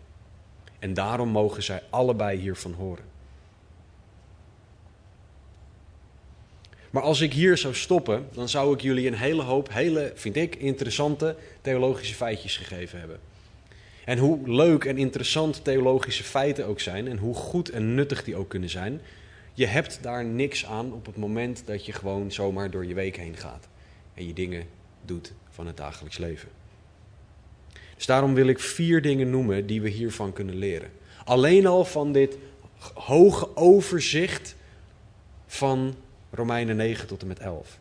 En 0.80 0.94
daarom 0.94 1.30
mogen 1.30 1.64
zij 1.64 1.84
allebei 1.90 2.40
hiervan 2.40 2.74
horen. 2.74 3.04
Maar 6.90 7.04
als 7.04 7.22
ik 7.22 7.34
hier 7.34 7.58
zou 7.58 7.76
stoppen, 7.76 8.28
dan 8.32 8.50
zou 8.50 8.74
ik 8.74 8.82
jullie 8.82 9.08
een 9.08 9.14
hele 9.14 9.42
hoop, 9.42 9.74
hele, 9.74 10.12
vind 10.16 10.36
ik, 10.36 10.56
interessante 10.56 11.36
theologische 11.62 12.16
feitjes 12.16 12.58
gegeven 12.58 13.00
hebben. 13.00 13.20
En 14.06 14.18
hoe 14.18 14.50
leuk 14.50 14.86
en 14.86 14.98
interessant 14.98 15.64
theologische 15.64 16.24
feiten 16.24 16.66
ook 16.66 16.80
zijn, 16.80 17.08
en 17.08 17.18
hoe 17.18 17.36
goed 17.36 17.70
en 17.70 17.96
nuttig 17.96 18.24
die 18.24 18.36
ook 18.36 18.50
kunnen 18.50 18.70
zijn, 18.70 19.02
je 19.54 19.66
hebt 19.66 20.00
daar 20.02 20.26
niks 20.26 20.66
aan 20.66 20.94
op 20.94 21.06
het 21.06 21.18
moment 21.18 21.64
dat 21.66 21.86
je 21.86 21.92
gewoon 21.92 22.32
zomaar 22.32 22.72
door 22.72 22.86
je 22.86 22.94
week 22.94 23.18
heen 23.18 23.36
gaat 23.38 23.68
en 24.14 24.28
je 24.28 24.34
dingen 24.34 24.68
doet 25.02 25.34
van 25.50 25.68
het 25.68 25.78
dagelijks 25.78 26.18
leven. 26.18 26.50
Dus 27.98 28.06
daarom 28.06 28.34
wil 28.34 28.48
ik 28.48 28.60
vier 28.60 29.02
dingen 29.02 29.30
noemen 29.30 29.66
die 29.66 29.82
we 29.82 29.90
hiervan 29.90 30.34
kunnen 30.34 30.56
leren. 30.56 30.92
Alleen 31.24 31.66
al 31.66 31.86
van 31.86 32.12
dit 32.12 32.38
hoge 32.94 33.56
overzicht 33.56 34.56
van 35.46 35.96
Romeinen 36.32 36.76
9 36.76 37.08
tot 37.08 37.22
en 37.22 37.28
met 37.28 37.40
11. 37.40 37.80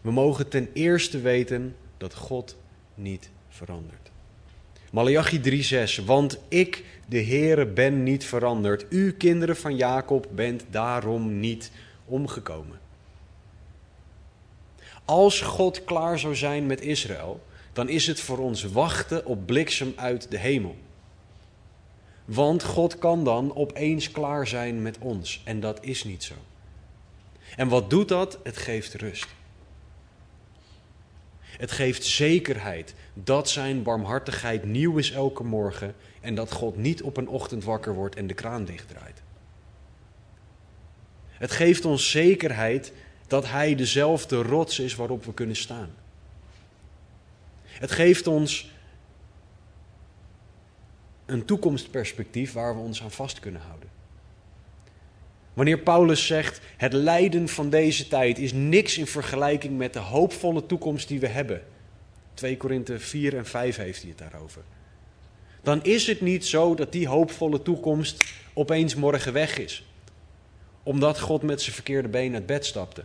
We 0.00 0.10
mogen 0.10 0.48
ten 0.48 0.70
eerste 0.72 1.20
weten 1.20 1.76
dat 1.96 2.14
God 2.14 2.56
niet 2.94 3.30
verandert. 3.48 4.10
Malachi 4.90 5.40
3:6 5.98 6.04
Want 6.04 6.38
ik, 6.48 6.84
de 7.08 7.22
Heere, 7.24 7.66
ben 7.66 8.02
niet 8.02 8.24
veranderd. 8.24 8.86
U 8.88 9.12
kinderen 9.12 9.56
van 9.56 9.76
Jacob 9.76 10.26
bent 10.34 10.64
daarom 10.70 11.40
niet 11.40 11.70
omgekomen. 12.04 12.78
Als 15.04 15.40
God 15.40 15.84
klaar 15.84 16.18
zou 16.18 16.36
zijn 16.36 16.66
met 16.66 16.80
Israël, 16.80 17.44
dan 17.74 17.88
is 17.88 18.06
het 18.06 18.20
voor 18.20 18.38
ons 18.38 18.62
wachten 18.62 19.26
op 19.26 19.46
bliksem 19.46 19.92
uit 19.96 20.30
de 20.30 20.38
hemel. 20.38 20.76
Want 22.24 22.62
God 22.62 22.98
kan 22.98 23.24
dan 23.24 23.56
opeens 23.56 24.10
klaar 24.10 24.46
zijn 24.46 24.82
met 24.82 24.98
ons. 24.98 25.42
En 25.44 25.60
dat 25.60 25.84
is 25.84 26.04
niet 26.04 26.24
zo. 26.24 26.34
En 27.56 27.68
wat 27.68 27.90
doet 27.90 28.08
dat? 28.08 28.38
Het 28.42 28.56
geeft 28.56 28.94
rust. 28.94 29.26
Het 31.40 31.70
geeft 31.70 32.04
zekerheid 32.04 32.94
dat 33.14 33.50
zijn 33.50 33.82
barmhartigheid 33.82 34.64
nieuw 34.64 34.96
is 34.96 35.10
elke 35.10 35.44
morgen 35.44 35.94
en 36.20 36.34
dat 36.34 36.52
God 36.52 36.76
niet 36.76 37.02
op 37.02 37.16
een 37.16 37.28
ochtend 37.28 37.64
wakker 37.64 37.94
wordt 37.94 38.16
en 38.16 38.26
de 38.26 38.34
kraan 38.34 38.64
dichtdraait. 38.64 39.22
Het 41.28 41.50
geeft 41.50 41.84
ons 41.84 42.10
zekerheid 42.10 42.92
dat 43.26 43.48
Hij 43.48 43.74
dezelfde 43.74 44.42
rots 44.42 44.78
is 44.78 44.94
waarop 44.94 45.24
we 45.24 45.34
kunnen 45.34 45.56
staan. 45.56 45.90
Het 47.78 47.90
geeft 47.90 48.26
ons 48.26 48.72
een 51.26 51.44
toekomstperspectief 51.44 52.52
waar 52.52 52.74
we 52.74 52.80
ons 52.80 53.02
aan 53.02 53.10
vast 53.10 53.40
kunnen 53.40 53.60
houden. 53.60 53.88
Wanneer 55.54 55.78
Paulus 55.78 56.26
zegt: 56.26 56.60
het 56.76 56.92
lijden 56.92 57.48
van 57.48 57.70
deze 57.70 58.08
tijd 58.08 58.38
is 58.38 58.52
niks 58.52 58.98
in 58.98 59.06
vergelijking 59.06 59.78
met 59.78 59.92
de 59.92 59.98
hoopvolle 59.98 60.66
toekomst 60.66 61.08
die 61.08 61.20
we 61.20 61.28
hebben. 61.28 61.62
2 62.34 62.56
Korinthe 62.56 62.98
4 62.98 63.36
en 63.36 63.46
5 63.46 63.76
heeft 63.76 64.00
hij 64.00 64.10
het 64.10 64.18
daarover. 64.18 64.62
Dan 65.62 65.82
is 65.82 66.06
het 66.06 66.20
niet 66.20 66.46
zo 66.46 66.74
dat 66.74 66.92
die 66.92 67.08
hoopvolle 67.08 67.62
toekomst 67.62 68.24
opeens 68.54 68.94
morgen 68.94 69.32
weg 69.32 69.58
is. 69.58 69.84
Omdat 70.82 71.20
God 71.20 71.42
met 71.42 71.62
zijn 71.62 71.74
verkeerde 71.74 72.08
been 72.08 72.34
uit 72.34 72.46
bed 72.46 72.66
stapte. 72.66 73.04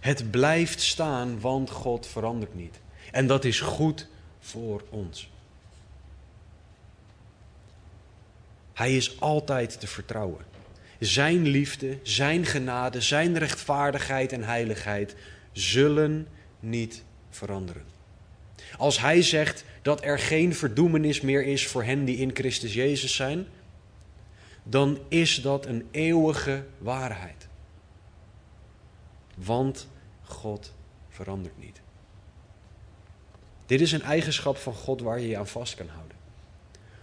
Het 0.00 0.30
blijft 0.30 0.80
staan, 0.80 1.40
want 1.40 1.70
God 1.70 2.06
verandert 2.06 2.54
niet. 2.54 2.80
En 3.10 3.26
dat 3.26 3.44
is 3.44 3.60
goed 3.60 4.06
voor 4.38 4.82
ons. 4.90 5.30
Hij 8.72 8.96
is 8.96 9.20
altijd 9.20 9.80
te 9.80 9.86
vertrouwen. 9.86 10.44
Zijn 10.98 11.46
liefde, 11.46 11.98
zijn 12.02 12.46
genade, 12.46 13.00
zijn 13.00 13.38
rechtvaardigheid 13.38 14.32
en 14.32 14.44
heiligheid 14.44 15.14
zullen 15.52 16.28
niet 16.60 17.04
veranderen. 17.30 17.82
Als 18.76 19.00
hij 19.00 19.22
zegt 19.22 19.64
dat 19.82 20.04
er 20.04 20.18
geen 20.18 20.54
verdoemenis 20.54 21.20
meer 21.20 21.42
is 21.42 21.66
voor 21.66 21.84
hen 21.84 22.04
die 22.04 22.16
in 22.16 22.30
Christus 22.34 22.74
Jezus 22.74 23.14
zijn, 23.14 23.46
dan 24.62 24.98
is 25.08 25.34
dat 25.34 25.66
een 25.66 25.88
eeuwige 25.90 26.64
waarheid. 26.78 27.47
Want 29.44 29.88
God 30.22 30.72
verandert 31.08 31.58
niet. 31.58 31.80
Dit 33.66 33.80
is 33.80 33.92
een 33.92 34.02
eigenschap 34.02 34.56
van 34.56 34.74
God 34.74 35.00
waar 35.00 35.20
je 35.20 35.28
je 35.28 35.36
aan 35.36 35.46
vast 35.46 35.74
kan 35.74 35.88
houden. 35.88 36.16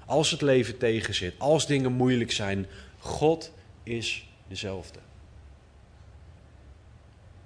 Als 0.06 0.32
het 0.32 0.42
leven 0.42 0.78
tegenzit, 0.78 1.34
als 1.38 1.68
dingen 1.68 1.92
moeilijk 1.92 2.32
zijn, 2.32 2.66
God 2.98 3.52
is 3.84 4.30
dezelfde. 4.48 5.00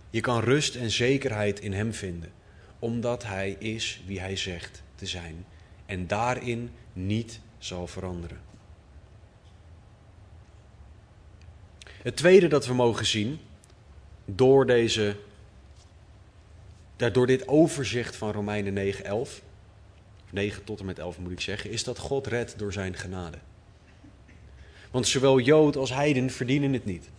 Je 0.10 0.22
kan 0.22 0.40
rust 0.40 0.76
en 0.76 0.92
zekerheid 0.92 1.60
in 1.60 1.74
Hem 1.74 1.94
vinden, 1.94 2.32
omdat 2.80 3.24
Hij 3.24 3.52
is 3.52 4.02
wie 4.06 4.20
Hij 4.20 4.36
zegt 4.36 4.84
te 4.96 5.06
zijn 5.06 5.46
en 5.86 6.08
daarin 6.08 6.72
niet 6.94 7.40
zal 7.58 7.88
veranderen. 7.88 8.42
Het 12.02 12.16
tweede 12.16 12.48
dat 12.48 12.66
we 12.66 12.74
mogen 12.74 13.06
zien, 13.06 13.40
door 14.36 14.66
door 17.14 17.28
dit 17.28 17.48
overzicht 17.48 18.16
van 18.16 18.32
Romeinen 18.32 18.74
9, 18.74 19.06
11, 19.06 19.42
9 20.30 20.64
tot 20.64 20.80
en 20.80 20.86
met 20.86 21.00
11 21.00 21.18
moet 21.18 21.32
ik 21.32 21.42
zeggen, 21.42 21.70
is 21.70 21.84
dat 21.84 21.98
God 21.98 22.28
redt 22.28 22.60
door 22.60 22.74
zijn 22.74 22.96
genade. 22.96 23.38
Want 24.92 25.08
zowel 25.08 25.40
Jood 25.40 25.76
als 25.76 25.94
Heiden 25.94 26.30
verdienen 26.30 26.74
het 26.74 26.86
niet. 26.86 27.10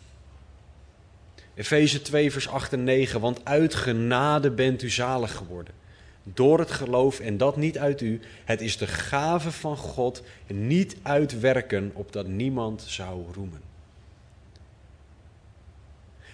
Efeze 1.55 2.03
2, 2.03 2.33
vers 2.33 2.49
8 2.49 2.73
en 2.73 2.85
9. 2.85 3.21
Want 3.21 3.45
uit 3.45 3.75
genade 3.75 4.51
bent 4.51 4.83
u 4.83 4.91
zalig 4.91 5.35
geworden. 5.37 5.75
Door 6.23 6.59
het 6.59 6.71
geloof 6.71 7.21
en 7.21 7.37
dat 7.37 7.57
niet 7.57 7.79
uit 7.79 8.01
u. 8.01 8.21
Het 8.45 8.61
is 8.61 8.77
de 8.77 8.87
gave 8.87 9.51
van 9.51 9.77
God, 9.77 10.23
niet 10.47 10.97
uit 11.03 11.41
werken, 11.41 11.91
opdat 11.95 12.27
niemand 12.27 12.85
zou 12.87 13.25
roemen. 13.33 13.70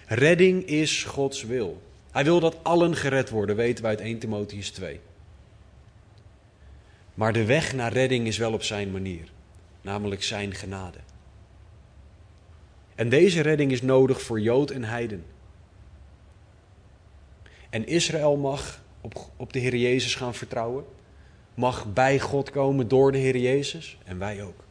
Redding 0.09 0.65
is 0.65 1.03
Gods 1.03 1.43
wil. 1.43 1.81
Hij 2.11 2.23
wil 2.23 2.39
dat 2.39 2.63
allen 2.63 2.95
gered 2.95 3.29
worden, 3.29 3.55
weten 3.55 3.83
wij 3.83 3.91
uit 3.91 4.01
1 4.01 4.19
Timotheus 4.19 4.69
2. 4.69 4.99
Maar 7.13 7.33
de 7.33 7.45
weg 7.45 7.73
naar 7.73 7.93
redding 7.93 8.27
is 8.27 8.37
wel 8.37 8.53
op 8.53 8.63
zijn 8.63 8.91
manier, 8.91 9.31
namelijk 9.81 10.23
zijn 10.23 10.53
genade. 10.53 10.97
En 12.95 13.09
deze 13.09 13.41
redding 13.41 13.71
is 13.71 13.81
nodig 13.81 14.21
voor 14.21 14.39
Jood 14.39 14.71
en 14.71 14.83
Heiden. 14.83 15.25
En 17.69 17.87
Israël 17.87 18.35
mag 18.35 18.81
op, 19.01 19.29
op 19.35 19.53
de 19.53 19.59
Heer 19.59 19.75
Jezus 19.75 20.15
gaan 20.15 20.35
vertrouwen, 20.35 20.85
mag 21.53 21.93
bij 21.93 22.19
God 22.19 22.49
komen 22.49 22.87
door 22.87 23.11
de 23.11 23.17
Heer 23.17 23.37
Jezus 23.37 23.97
en 24.05 24.19
wij 24.19 24.43
ook. 24.43 24.63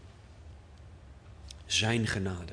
Zijn 1.67 2.07
genade. 2.07 2.53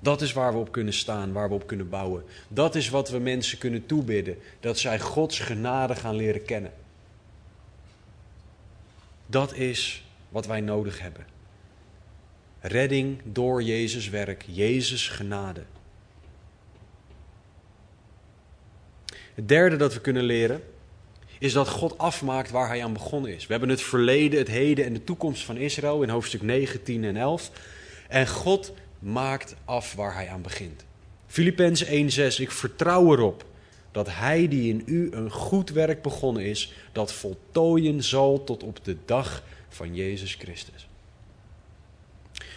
Dat 0.00 0.22
is 0.22 0.32
waar 0.32 0.52
we 0.52 0.58
op 0.58 0.72
kunnen 0.72 0.94
staan, 0.94 1.32
waar 1.32 1.48
we 1.48 1.54
op 1.54 1.66
kunnen 1.66 1.88
bouwen. 1.88 2.24
Dat 2.48 2.74
is 2.74 2.88
wat 2.88 3.10
we 3.10 3.18
mensen 3.18 3.58
kunnen 3.58 3.86
toebidden, 3.86 4.38
dat 4.60 4.78
zij 4.78 5.00
Gods 5.00 5.38
genade 5.38 5.96
gaan 5.96 6.14
leren 6.14 6.44
kennen. 6.44 6.72
Dat 9.26 9.54
is 9.54 10.04
wat 10.28 10.46
wij 10.46 10.60
nodig 10.60 11.00
hebben. 11.00 11.26
Redding 12.60 13.20
door 13.24 13.62
Jezus 13.62 14.08
werk, 14.08 14.44
Jezus 14.46 15.08
genade. 15.08 15.62
Het 19.34 19.48
derde 19.48 19.76
dat 19.76 19.94
we 19.94 20.00
kunnen 20.00 20.22
leren 20.22 20.62
is 21.38 21.52
dat 21.52 21.68
God 21.68 21.98
afmaakt 21.98 22.50
waar 22.50 22.68
hij 22.68 22.84
aan 22.84 22.92
begonnen 22.92 23.34
is. 23.34 23.46
We 23.46 23.52
hebben 23.52 23.68
het 23.70 23.82
verleden, 23.82 24.38
het 24.38 24.48
heden 24.48 24.84
en 24.84 24.92
de 24.92 25.04
toekomst 25.04 25.44
van 25.44 25.56
Israël 25.56 26.02
in 26.02 26.08
hoofdstuk 26.08 26.42
9, 26.42 26.82
10 26.82 27.04
en 27.04 27.16
11. 27.16 27.50
En 28.08 28.28
God 28.28 28.72
maakt 29.00 29.54
af 29.64 29.94
waar 29.94 30.14
hij 30.14 30.28
aan 30.28 30.42
begint. 30.42 30.84
Filippenzen 31.26 31.86
1:6 31.86 32.40
Ik 32.40 32.50
vertrouw 32.50 33.12
erop 33.12 33.44
dat 33.92 34.08
hij 34.10 34.48
die 34.48 34.72
in 34.72 34.82
u 34.86 35.08
een 35.12 35.30
goed 35.30 35.70
werk 35.70 36.02
begonnen 36.02 36.44
is, 36.44 36.72
dat 36.92 37.12
voltooien 37.12 38.02
zal 38.02 38.44
tot 38.44 38.62
op 38.62 38.84
de 38.84 38.96
dag 39.04 39.42
van 39.68 39.94
Jezus 39.94 40.34
Christus. 40.34 40.88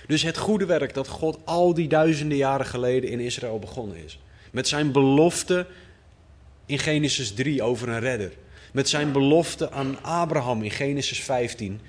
Dus 0.07 0.21
het 0.21 0.37
goede 0.37 0.65
werk 0.65 0.93
dat 0.93 1.07
God 1.07 1.39
al 1.43 1.73
die 1.73 1.87
duizenden 1.87 2.37
jaren 2.37 2.65
geleden 2.65 3.09
in 3.09 3.19
Israël 3.19 3.59
begonnen 3.59 3.97
is. 4.03 4.19
Met 4.51 4.67
zijn 4.67 4.91
belofte 4.91 5.67
in 6.65 6.79
Genesis 6.79 7.33
3 7.33 7.63
over 7.63 7.89
een 7.89 7.99
redder. 7.99 8.31
Met 8.71 8.89
zijn 8.89 9.11
belofte 9.11 9.71
aan 9.71 10.03
Abraham 10.03 10.63
in 10.63 10.71
Genesis 10.71 11.23
15. 11.23 11.79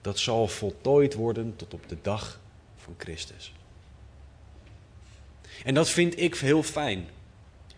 Dat 0.00 0.18
zal 0.18 0.48
voltooid 0.48 1.14
worden 1.14 1.56
tot 1.56 1.74
op 1.74 1.88
de 1.88 1.96
dag 2.02 2.40
van 2.84 2.94
Christus. 2.98 3.52
En 5.64 5.74
dat 5.74 5.90
vind 5.90 6.20
ik 6.20 6.34
heel 6.34 6.62
fijn. 6.62 7.06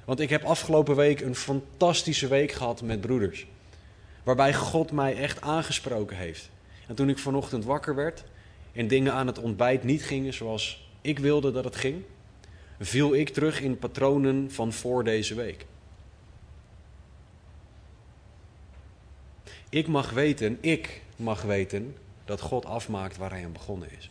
Want 0.05 0.21
ik 0.21 0.31
heb 0.31 0.45
afgelopen 0.45 0.97
week 0.97 1.21
een 1.21 1.35
fantastische 1.35 2.29
week 2.29 2.53
gehad 2.53 2.83
met 2.83 3.01
broeders. 3.01 3.47
Waarbij 4.23 4.55
God 4.55 4.92
mij 4.92 5.16
echt 5.16 5.40
aangesproken 5.40 6.16
heeft. 6.16 6.51
En 6.87 6.95
toen 6.95 7.09
ik 7.09 7.19
vanochtend 7.19 7.64
wakker 7.64 7.95
werd 7.95 8.25
en 8.73 8.88
dingen 8.88 9.12
aan 9.12 9.27
het 9.27 9.38
ontbijt 9.38 9.85
niet 9.85 10.05
gingen 10.05 10.35
zoals 10.35 10.88
ik 11.01 11.19
wilde 11.19 11.53
dat 11.53 11.64
het 11.64 11.77
ging, 11.77 12.03
viel 12.81 13.14
ik 13.14 13.29
terug 13.29 13.61
in 13.61 13.79
patronen 13.79 14.51
van 14.51 14.73
voor 14.73 15.05
deze 15.05 15.35
week. 15.35 15.66
Ik 19.69 19.87
mag 19.87 20.11
weten, 20.11 20.59
ik 20.61 21.03
mag 21.16 21.42
weten 21.42 21.97
dat 22.25 22.40
God 22.40 22.64
afmaakt 22.64 23.16
waar 23.16 23.31
hij 23.31 23.45
aan 23.45 23.53
begonnen 23.53 23.88
is. 23.99 24.11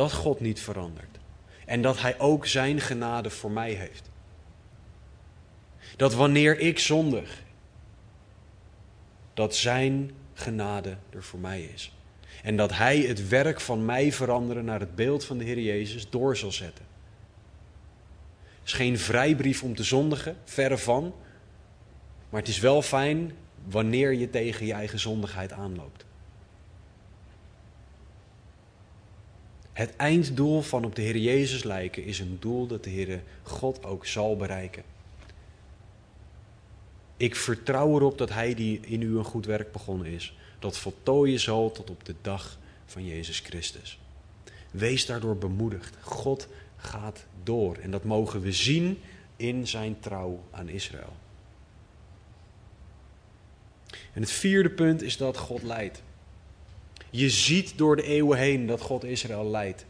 Dat 0.00 0.12
God 0.12 0.40
niet 0.40 0.60
verandert. 0.60 1.18
En 1.66 1.82
dat 1.82 2.00
hij 2.00 2.18
ook 2.18 2.46
zijn 2.46 2.80
genade 2.80 3.30
voor 3.30 3.50
mij 3.50 3.72
heeft. 3.72 4.10
Dat 5.96 6.14
wanneer 6.14 6.58
ik 6.58 6.78
zondig, 6.78 7.42
dat 9.34 9.56
zijn 9.56 10.10
genade 10.34 10.96
er 11.10 11.22
voor 11.22 11.38
mij 11.38 11.62
is. 11.62 11.92
En 12.42 12.56
dat 12.56 12.72
hij 12.72 12.98
het 12.98 13.28
werk 13.28 13.60
van 13.60 13.84
mij 13.84 14.12
veranderen 14.12 14.64
naar 14.64 14.80
het 14.80 14.94
beeld 14.94 15.24
van 15.24 15.38
de 15.38 15.44
Heer 15.44 15.60
Jezus 15.60 16.10
door 16.10 16.36
zal 16.36 16.52
zetten. 16.52 16.84
Het 18.58 18.68
is 18.68 18.72
geen 18.72 18.98
vrijbrief 18.98 19.62
om 19.62 19.74
te 19.74 19.84
zondigen, 19.84 20.36
verre 20.44 20.78
van. 20.78 21.14
Maar 22.30 22.40
het 22.40 22.50
is 22.50 22.58
wel 22.58 22.82
fijn 22.82 23.32
wanneer 23.64 24.12
je 24.12 24.30
tegen 24.30 24.66
je 24.66 24.72
eigen 24.72 24.98
zondigheid 24.98 25.52
aanloopt. 25.52 26.08
Het 29.80 29.96
einddoel 29.96 30.62
van 30.62 30.84
op 30.84 30.94
de 30.94 31.02
Heer 31.02 31.16
Jezus 31.16 31.62
lijken 31.62 32.04
is 32.04 32.18
een 32.18 32.36
doel 32.40 32.66
dat 32.66 32.84
de 32.84 32.90
Heer 32.90 33.22
God 33.42 33.84
ook 33.84 34.06
zal 34.06 34.36
bereiken. 34.36 34.82
Ik 37.16 37.36
vertrouw 37.36 37.94
erop 37.94 38.18
dat 38.18 38.30
Hij 38.30 38.54
die 38.54 38.80
in 38.80 39.02
u 39.02 39.16
een 39.18 39.24
goed 39.24 39.46
werk 39.46 39.72
begonnen 39.72 40.06
is, 40.06 40.36
dat 40.58 40.78
voltooien 40.78 41.40
zal 41.40 41.70
tot 41.70 41.90
op 41.90 42.04
de 42.04 42.14
dag 42.20 42.58
van 42.86 43.06
Jezus 43.06 43.38
Christus. 43.38 43.98
Wees 44.70 45.06
daardoor 45.06 45.36
bemoedigd. 45.36 45.96
God 46.00 46.48
gaat 46.76 47.24
door 47.42 47.76
en 47.76 47.90
dat 47.90 48.04
mogen 48.04 48.40
we 48.40 48.52
zien 48.52 48.98
in 49.36 49.66
zijn 49.66 50.00
trouw 50.00 50.44
aan 50.50 50.68
Israël. 50.68 51.16
En 54.12 54.20
het 54.20 54.30
vierde 54.30 54.70
punt 54.70 55.02
is 55.02 55.16
dat 55.16 55.36
God 55.36 55.62
leidt. 55.62 56.02
Je 57.10 57.30
ziet 57.30 57.72
door 57.76 57.96
de 57.96 58.02
eeuwen 58.02 58.38
heen 58.38 58.66
dat 58.66 58.80
God 58.80 59.04
Israël 59.04 59.50
leidt. 59.50 59.84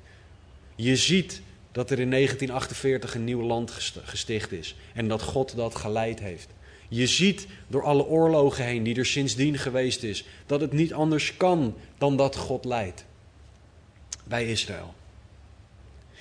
Je 0.74 0.96
ziet 0.96 1.42
dat 1.72 1.90
er 1.90 1.98
in 1.98 2.10
1948 2.10 3.14
een 3.14 3.24
nieuw 3.24 3.42
land 3.42 3.92
gesticht 4.04 4.52
is 4.52 4.76
en 4.94 5.08
dat 5.08 5.22
God 5.22 5.56
dat 5.56 5.74
geleid 5.74 6.20
heeft. 6.20 6.48
Je 6.88 7.06
ziet 7.06 7.46
door 7.68 7.84
alle 7.84 8.06
oorlogen 8.06 8.64
heen 8.64 8.82
die 8.82 8.96
er 8.96 9.06
sindsdien 9.06 9.58
geweest 9.58 10.02
is, 10.02 10.24
dat 10.46 10.60
het 10.60 10.72
niet 10.72 10.92
anders 10.92 11.36
kan 11.36 11.74
dan 11.98 12.16
dat 12.16 12.36
God 12.36 12.64
leidt 12.64 13.04
bij 14.24 14.46
Israël. 14.46 14.94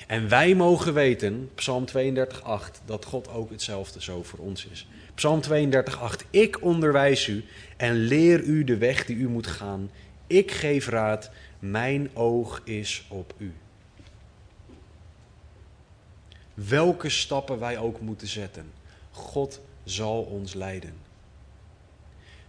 En 0.08 0.30
wij 0.30 0.56
mogen 0.56 0.94
weten, 0.94 1.50
Psalm 1.56 1.86
32:8, 1.86 2.82
dat 2.86 3.06
God 3.06 3.30
ook 3.30 3.50
hetzelfde 3.50 4.02
zo 4.02 4.24
voor 4.24 4.40
ons 4.40 4.66
is. 4.66 4.88
Psalm 5.16 5.42
32:8, 5.42 6.26
ik 6.30 6.64
onderwijs 6.64 7.28
u 7.28 7.46
en 7.78 7.94
leer 7.94 8.42
u 8.42 8.64
de 8.64 8.78
weg 8.78 9.06
die 9.06 9.16
u 9.16 9.28
moet 9.28 9.48
gaan. 9.48 9.90
Ik 10.30 10.52
geef 10.52 10.88
raad, 10.88 11.32
mijn 11.60 12.16
oog 12.16 12.62
is 12.64 13.06
op 13.08 13.34
u. 13.38 13.54
Welke 16.54 17.10
stappen 17.10 17.60
wij 17.60 17.78
ook 17.78 18.02
moeten 18.02 18.28
zetten, 18.28 18.72
God 19.12 19.62
zal 19.84 20.22
ons 20.22 20.54
leiden. 20.54 20.94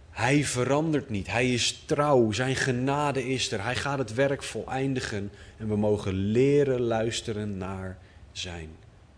Hij 0.09 0.43
verandert 0.43 1.09
niet, 1.09 1.27
hij 1.27 1.53
is 1.53 1.83
trouw, 1.85 2.31
zijn 2.31 2.55
genade 2.55 3.27
is 3.27 3.51
er, 3.51 3.63
hij 3.63 3.75
gaat 3.75 3.97
het 3.97 4.13
werk 4.13 4.43
voleindigen 4.43 5.31
en 5.57 5.67
we 5.67 5.75
mogen 5.75 6.13
leren 6.13 6.81
luisteren 6.81 7.57
naar 7.57 7.97
zijn 8.31 8.69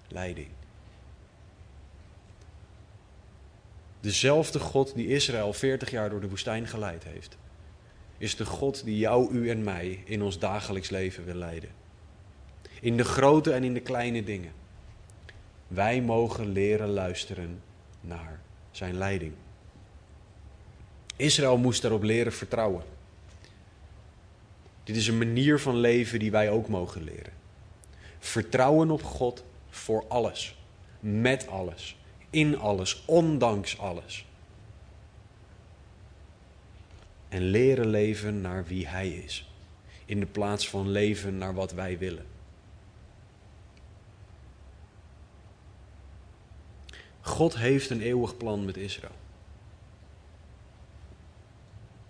leiding. 0.07 0.49
Dezelfde 3.99 4.59
God 4.59 4.95
die 4.95 5.07
Israël 5.07 5.53
40 5.53 5.91
jaar 5.91 6.09
door 6.09 6.21
de 6.21 6.29
woestijn 6.29 6.67
geleid 6.67 7.03
heeft, 7.03 7.37
is 8.23 8.35
de 8.35 8.45
God 8.45 8.83
die 8.85 8.97
jou, 8.97 9.31
u 9.33 9.49
en 9.49 9.63
mij 9.63 10.03
in 10.05 10.21
ons 10.21 10.39
dagelijks 10.39 10.89
leven 10.89 11.25
wil 11.25 11.35
leiden. 11.35 11.69
In 12.81 12.97
de 12.97 13.03
grote 13.03 13.53
en 13.53 13.63
in 13.63 13.73
de 13.73 13.79
kleine 13.79 14.23
dingen. 14.23 14.51
Wij 15.67 16.01
mogen 16.01 16.51
leren 16.51 16.89
luisteren 16.89 17.61
naar 18.01 18.39
zijn 18.71 18.97
leiding. 18.97 19.33
Israël 21.15 21.57
moest 21.57 21.81
daarop 21.81 22.03
leren 22.03 22.33
vertrouwen. 22.33 22.83
Dit 24.83 24.95
is 24.95 25.07
een 25.07 25.17
manier 25.17 25.59
van 25.59 25.77
leven 25.77 26.19
die 26.19 26.31
wij 26.31 26.49
ook 26.49 26.67
mogen 26.67 27.03
leren. 27.03 27.33
Vertrouwen 28.19 28.91
op 28.91 29.03
God 29.03 29.43
voor 29.69 30.05
alles, 30.07 30.57
met 30.99 31.47
alles, 31.47 31.97
in 32.29 32.57
alles, 32.57 33.03
ondanks 33.05 33.77
alles. 33.77 34.25
En 37.33 37.41
leren 37.41 37.87
leven 37.87 38.41
naar 38.41 38.65
wie 38.65 38.87
Hij 38.87 39.09
is, 39.09 39.51
in 40.05 40.19
de 40.19 40.25
plaats 40.25 40.69
van 40.69 40.89
leven 40.89 41.37
naar 41.37 41.53
wat 41.53 41.71
wij 41.71 41.97
willen. 41.97 42.25
God 47.21 47.57
heeft 47.57 47.89
een 47.89 48.01
eeuwig 48.01 48.37
plan 48.37 48.65
met 48.65 48.77
Israël. 48.77 49.15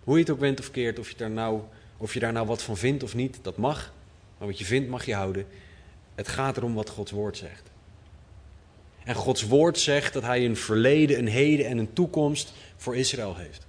Hoe 0.03 0.13
je 0.13 0.21
het 0.21 0.29
ook 0.29 0.39
bent 0.39 0.59
of 0.59 0.71
keert, 0.71 0.99
of 0.99 1.09
je, 1.09 1.17
daar 1.17 1.31
nou, 1.31 1.61
of 1.97 2.13
je 2.13 2.19
daar 2.19 2.33
nou 2.33 2.47
wat 2.47 2.63
van 2.63 2.77
vindt 2.77 3.03
of 3.03 3.15
niet, 3.15 3.39
dat 3.41 3.57
mag. 3.57 3.93
Maar 4.37 4.47
wat 4.47 4.59
je 4.59 4.65
vindt 4.65 4.89
mag 4.89 5.05
je 5.05 5.15
houden. 5.15 5.47
Het 6.15 6.27
gaat 6.27 6.57
erom 6.57 6.73
wat 6.73 6.89
Gods 6.89 7.11
woord 7.11 7.37
zegt. 7.37 7.71
En 9.03 9.15
Gods 9.15 9.43
woord 9.43 9.79
zegt 9.79 10.13
dat 10.13 10.23
hij 10.23 10.45
een 10.45 10.57
verleden, 10.57 11.19
een 11.19 11.27
heden 11.27 11.65
en 11.65 11.77
een 11.77 11.93
toekomst 11.93 12.53
voor 12.75 12.95
Israël 12.95 13.35
heeft. 13.35 13.65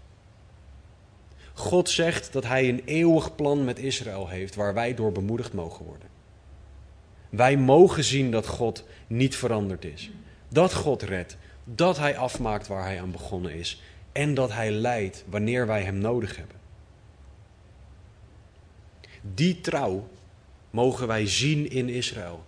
God 1.54 1.88
zegt 1.88 2.32
dat 2.32 2.44
hij 2.44 2.68
een 2.68 2.82
eeuwig 2.84 3.34
plan 3.34 3.64
met 3.64 3.78
Israël 3.78 4.28
heeft 4.28 4.54
waar 4.54 4.74
wij 4.74 4.94
door 4.94 5.12
bemoedigd 5.12 5.52
mogen 5.52 5.84
worden. 5.84 6.08
Wij 7.28 7.56
mogen 7.56 8.04
zien 8.04 8.30
dat 8.30 8.46
God 8.46 8.84
niet 9.06 9.36
veranderd 9.36 9.84
is. 9.84 10.10
Dat 10.48 10.74
God 10.74 11.02
redt. 11.02 11.36
Dat 11.64 11.98
hij 11.98 12.16
afmaakt 12.16 12.66
waar 12.66 12.84
hij 12.84 13.00
aan 13.00 13.10
begonnen 13.10 13.54
is. 13.54 13.82
En 14.12 14.34
dat 14.34 14.52
hij 14.52 14.70
leidt 14.70 15.24
wanneer 15.28 15.66
wij 15.66 15.82
hem 15.82 15.98
nodig 15.98 16.36
hebben. 16.36 16.56
Die 19.34 19.60
trouw 19.60 20.08
mogen 20.70 21.06
wij 21.06 21.26
zien 21.26 21.70
in 21.70 21.88
Israël. 21.88 22.44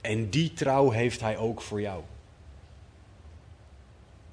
En 0.00 0.30
die 0.30 0.52
trouw 0.52 0.90
heeft 0.90 1.20
hij 1.20 1.36
ook 1.36 1.60
voor 1.60 1.80
jou. 1.80 2.02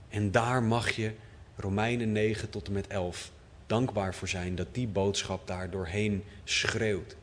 En 0.10 0.32
daar 0.32 0.64
mag 0.64 0.90
je 0.90 1.12
Romeinen 1.56 2.12
9 2.12 2.50
tot 2.50 2.68
en 2.68 2.74
met 2.74 2.88
11 2.88 3.32
dankbaar 3.68 4.16
voor 4.16 4.28
zijn 4.28 4.56
dat 4.56 4.68
die 4.72 4.88
boodschap 4.88 5.48
daar 5.48 5.70
doorheen 5.70 6.24
schreeuwt. 6.44 7.16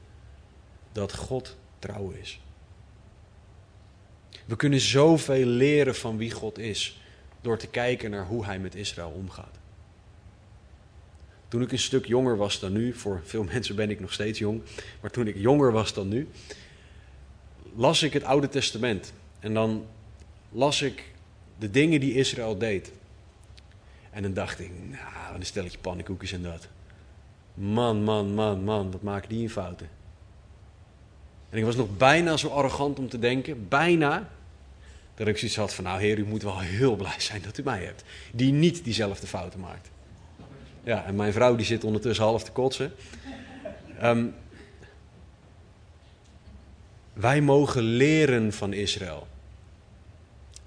Dat 0.93 1.14
God 1.14 1.57
trouw 1.78 2.11
is. 2.11 2.40
We 4.45 4.57
kunnen 4.57 4.80
zoveel 4.80 5.47
leren 5.47 5.95
van 5.95 6.16
wie 6.16 6.30
God 6.30 6.59
is 6.59 7.01
door 7.40 7.59
te 7.59 7.68
kijken 7.68 8.11
naar 8.11 8.26
hoe 8.26 8.45
hij 8.45 8.59
met 8.59 8.74
Israël 8.74 9.11
omgaat. 9.11 9.59
Toen 11.49 11.62
ik 11.62 11.72
een 11.72 11.78
stuk 11.78 12.07
jonger 12.07 12.36
was 12.36 12.61
dan 12.61 12.72
nu, 12.72 12.93
voor 12.93 13.20
veel 13.24 13.45
mensen 13.53 13.76
ben 13.76 13.90
ik 13.90 14.01
nog 14.01 14.12
steeds 14.12 14.38
jong, 14.38 14.62
maar 15.01 15.11
toen 15.11 15.26
ik 15.26 15.36
jonger 15.36 15.72
was 15.72 15.95
dan 15.95 16.09
nu, 16.09 16.28
las 17.76 18.03
ik 18.03 18.12
het 18.12 18.24
Oude 18.24 18.49
Testament. 18.49 19.12
En 19.40 19.55
dan 19.55 19.86
las 20.51 20.82
ik 20.82 21.05
de 21.59 21.70
dingen 21.70 22.01
die 22.01 22.14
Israël 22.14 22.59
deed. 22.59 22.93
En 24.13 24.23
dan 24.23 24.33
dacht 24.33 24.61
ik, 24.61 24.71
nou, 24.91 25.35
een 25.35 25.47
stelletje 25.47 25.79
pannenkoekjes 25.79 26.33
en 26.33 26.43
dat. 26.43 26.69
Man, 27.55 28.03
man, 28.05 28.35
man, 28.35 28.65
man, 28.65 28.91
wat 28.91 29.03
maken 29.03 29.29
die 29.29 29.43
in 29.43 29.51
fouten? 29.51 29.89
En 31.51 31.59
ik 31.59 31.65
was 31.65 31.77
nog 31.77 31.97
bijna 31.97 32.37
zo 32.37 32.49
arrogant 32.49 32.99
om 32.99 33.09
te 33.09 33.19
denken, 33.19 33.69
bijna, 33.69 34.29
dat 35.15 35.27
ik 35.27 35.39
zoiets 35.39 35.57
had 35.57 35.75
van, 35.75 35.85
nou 35.85 36.01
heer, 36.01 36.19
u 36.19 36.25
moet 36.25 36.43
wel 36.43 36.61
heel 36.61 36.97
blij 36.97 37.21
zijn 37.21 37.43
dat 37.43 37.59
u 37.59 37.63
mij 37.63 37.85
hebt. 37.85 38.05
Die 38.33 38.53
niet 38.53 38.85
diezelfde 38.85 39.27
fouten 39.27 39.61
maakt. 39.61 39.91
Ja, 40.85 41.05
en 41.05 41.17
mijn 41.17 41.33
vrouw 41.33 41.57
die 41.57 41.67
zit 41.67 41.85
ondertussen 41.85 42.25
half 42.25 42.45
te 42.45 42.53
kotsen. 42.53 42.93
Ehm, 43.99 44.27
wij 47.13 47.41
mogen 47.41 47.83
leren 47.83 48.53
van 48.53 48.73
Israël. 48.73 49.27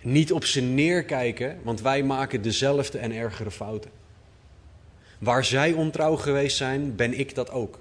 Niet 0.06 0.32
op 0.32 0.46
ze 0.46 0.62
neerkijken, 0.62 1.60
want 1.64 1.82
wij 1.82 2.04
maken 2.04 2.42
dezelfde 2.42 2.98
en 2.98 3.12
ergere 3.12 3.52
fouten. 3.52 3.92
Waar 5.20 5.46
zij 5.46 5.74
ontrouw 5.74 6.16
geweest 6.16 6.58
zijn, 6.58 6.96
ben 6.96 7.20
ik 7.20 7.36
dat 7.36 7.52
ook. 7.52 7.80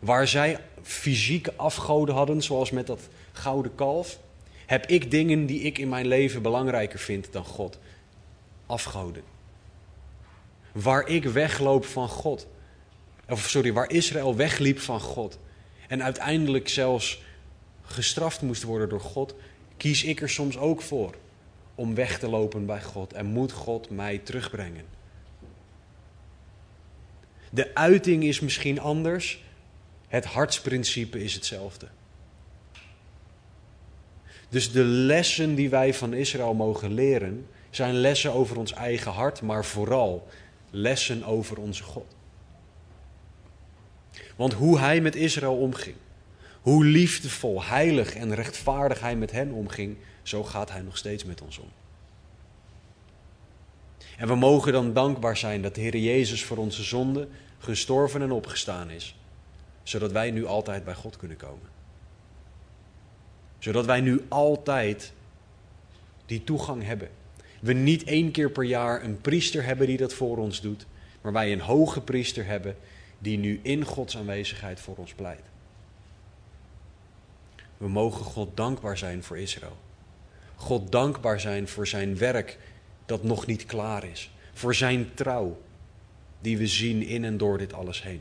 Waar 0.00 0.28
zij 0.28 0.58
fysieke 0.82 1.52
afgoden 1.56 2.14
hadden, 2.14 2.42
zoals 2.42 2.70
met 2.70 2.86
dat 2.86 3.08
gouden 3.32 3.74
kalf, 3.74 4.18
heb 4.66 4.86
ik 4.86 5.10
dingen 5.10 5.46
die 5.46 5.60
ik 5.60 5.78
in 5.78 5.88
mijn 5.88 6.06
leven 6.06 6.42
belangrijker 6.42 6.98
vind 6.98 7.32
dan 7.32 7.44
God. 7.44 7.78
Afgoden. 8.66 9.22
Waar 10.72 11.08
ik 11.08 11.24
wegloop 11.24 11.84
van 11.84 12.08
God. 12.08 12.46
Of 13.28 13.48
sorry, 13.48 13.72
waar 13.72 13.90
Israël 13.90 14.36
wegliep 14.36 14.78
van 14.78 15.00
God. 15.00 15.38
En 15.88 16.02
uiteindelijk 16.02 16.68
zelfs 16.68 17.22
gestraft 17.82 18.42
moest 18.42 18.62
worden 18.62 18.88
door 18.88 19.00
God, 19.00 19.34
kies 19.76 20.04
ik 20.04 20.20
er 20.20 20.30
soms 20.30 20.58
ook 20.58 20.82
voor 20.82 21.14
om 21.74 21.94
weg 21.94 22.18
te 22.18 22.28
lopen 22.28 22.66
bij 22.66 22.82
God 22.82 23.12
en 23.12 23.26
moet 23.26 23.52
God 23.52 23.90
mij 23.90 24.18
terugbrengen. 24.18 24.84
De 27.50 27.74
uiting 27.74 28.24
is 28.24 28.40
misschien 28.40 28.80
anders, 28.80 29.42
het 30.08 30.24
hartsprincipe 30.24 31.24
is 31.24 31.34
hetzelfde. 31.34 31.88
Dus 34.48 34.72
de 34.72 34.84
lessen 34.84 35.54
die 35.54 35.70
wij 35.70 35.94
van 35.94 36.14
Israël 36.14 36.54
mogen 36.54 36.94
leren, 36.94 37.46
zijn 37.70 37.94
lessen 37.94 38.32
over 38.32 38.58
ons 38.58 38.72
eigen 38.72 39.12
hart, 39.12 39.42
maar 39.42 39.64
vooral 39.64 40.28
lessen 40.70 41.24
over 41.24 41.58
onze 41.58 41.82
God. 41.82 42.16
Want 44.36 44.52
hoe 44.52 44.78
hij 44.78 45.00
met 45.00 45.14
Israël 45.14 45.56
omging, 45.56 45.96
hoe 46.60 46.84
liefdevol, 46.84 47.64
heilig 47.64 48.14
en 48.14 48.34
rechtvaardig 48.34 49.00
hij 49.00 49.16
met 49.16 49.30
hen 49.30 49.50
omging, 49.50 49.96
zo 50.22 50.44
gaat 50.44 50.70
hij 50.70 50.80
nog 50.80 50.96
steeds 50.96 51.24
met 51.24 51.40
ons 51.40 51.58
om. 51.58 51.68
En 54.16 54.28
we 54.28 54.34
mogen 54.34 54.72
dan 54.72 54.92
dankbaar 54.92 55.36
zijn 55.36 55.62
dat 55.62 55.74
de 55.74 55.80
Heer 55.80 55.96
Jezus 55.96 56.44
voor 56.44 56.56
onze 56.56 56.82
zonde 56.82 57.28
gestorven 57.58 58.22
en 58.22 58.32
opgestaan 58.32 58.90
is, 58.90 59.16
zodat 59.82 60.12
wij 60.12 60.30
nu 60.30 60.46
altijd 60.46 60.84
bij 60.84 60.94
God 60.94 61.16
kunnen 61.16 61.36
komen. 61.36 61.70
Zodat 63.58 63.86
wij 63.86 64.00
nu 64.00 64.24
altijd 64.28 65.12
die 66.26 66.44
toegang 66.44 66.84
hebben. 66.84 67.08
We 67.60 67.72
niet 67.72 68.04
één 68.04 68.30
keer 68.30 68.50
per 68.50 68.64
jaar 68.64 69.02
een 69.02 69.20
priester 69.20 69.64
hebben 69.64 69.86
die 69.86 69.96
dat 69.96 70.14
voor 70.14 70.38
ons 70.38 70.60
doet, 70.60 70.86
maar 71.20 71.32
wij 71.32 71.52
een 71.52 71.60
hoge 71.60 72.00
priester 72.00 72.46
hebben 72.46 72.76
die 73.18 73.38
nu 73.38 73.60
in 73.62 73.84
Gods 73.84 74.16
aanwezigheid 74.16 74.80
voor 74.80 74.96
ons 74.96 75.12
pleit. 75.12 75.42
We 77.76 77.88
mogen 77.88 78.24
God 78.24 78.56
dankbaar 78.56 78.98
zijn 78.98 79.22
voor 79.22 79.38
Israël. 79.38 79.76
God 80.62 80.92
dankbaar 80.92 81.40
zijn 81.40 81.68
voor 81.68 81.86
zijn 81.86 82.18
werk 82.18 82.58
dat 83.06 83.22
nog 83.22 83.46
niet 83.46 83.66
klaar 83.66 84.04
is. 84.04 84.30
Voor 84.52 84.74
zijn 84.74 85.14
trouw 85.14 85.62
die 86.40 86.58
we 86.58 86.66
zien 86.66 87.02
in 87.02 87.24
en 87.24 87.36
door 87.36 87.58
dit 87.58 87.72
alles 87.72 88.02
heen. 88.02 88.20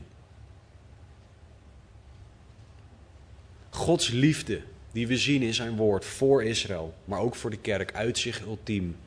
Gods 3.70 4.10
liefde 4.10 4.62
die 4.92 5.08
we 5.08 5.18
zien 5.18 5.42
in 5.42 5.54
zijn 5.54 5.76
woord 5.76 6.06
voor 6.06 6.44
Israël, 6.44 6.94
maar 7.06 7.20
ook 7.20 7.36
voor 7.36 7.50
de 7.50 7.58
kerk, 7.58 7.94
uit 7.94 8.18
zich 8.18 8.42
ultiem 8.42 8.98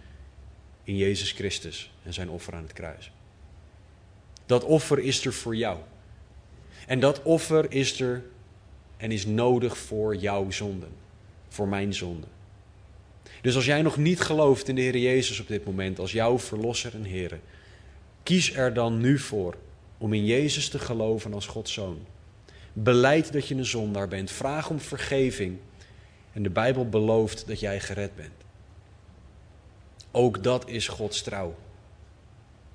in 0.85 0.97
Jezus 0.97 1.33
Christus 1.33 1.93
en 2.03 2.15
zijn 2.15 2.31
offer 2.31 2.55
aan 2.55 2.63
het 2.63 2.73
kruis. 2.73 3.13
Dat 4.47 4.65
offer 4.65 4.99
is 4.99 5.27
er 5.27 5.33
voor 5.33 5.57
jou. 5.57 5.79
En 6.87 7.01
dat 7.01 7.23
offer 7.23 7.73
is 7.73 8.01
er 8.01 8.25
en 8.97 9.11
is 9.11 9.27
nodig 9.27 9.79
voor 9.79 10.17
jouw 10.17 10.51
zonden, 10.51 10.93
voor 11.49 11.69
mijn 11.69 11.95
zonden. 11.95 12.35
Dus 13.41 13.55
als 13.55 13.65
jij 13.65 13.83
nog 13.83 13.97
niet 13.97 14.21
gelooft 14.21 14.69
in 14.69 14.75
de 14.75 14.81
Heer 14.81 14.97
Jezus 14.97 15.41
op 15.41 15.49
dit 15.49 15.65
moment 15.65 15.99
als 15.99 16.13
jouw 16.13 16.39
verlosser 16.39 16.95
en 16.95 17.05
Heer, 17.05 17.41
kies 18.23 18.55
er 18.55 18.75
dan 18.75 19.01
nu 19.01 19.19
voor 19.19 19.57
om 19.99 20.13
in 20.13 20.25
Jezus 20.25 20.69
te 20.69 20.79
geloven 20.79 21.35
als 21.35 21.47
Gods 21.47 21.73
zoon. 21.73 22.07
Beleid 22.73 23.33
dat 23.33 23.49
je 23.49 23.55
een 23.55 23.65
zondaar 23.65 24.09
bent, 24.09 24.31
vraag 24.31 24.71
om 24.71 24.81
vergeving 24.81 25.59
en 26.33 26.43
de 26.43 26.51
Bijbel 26.51 26.89
belooft 26.89 27.47
dat 27.47 27.61
jij 27.61 27.81
gered 27.81 28.17
bent. 28.17 28.33
Ook 30.11 30.43
dat 30.43 30.69
is 30.69 30.89
Gods 30.89 31.23
trouw, 31.23 31.57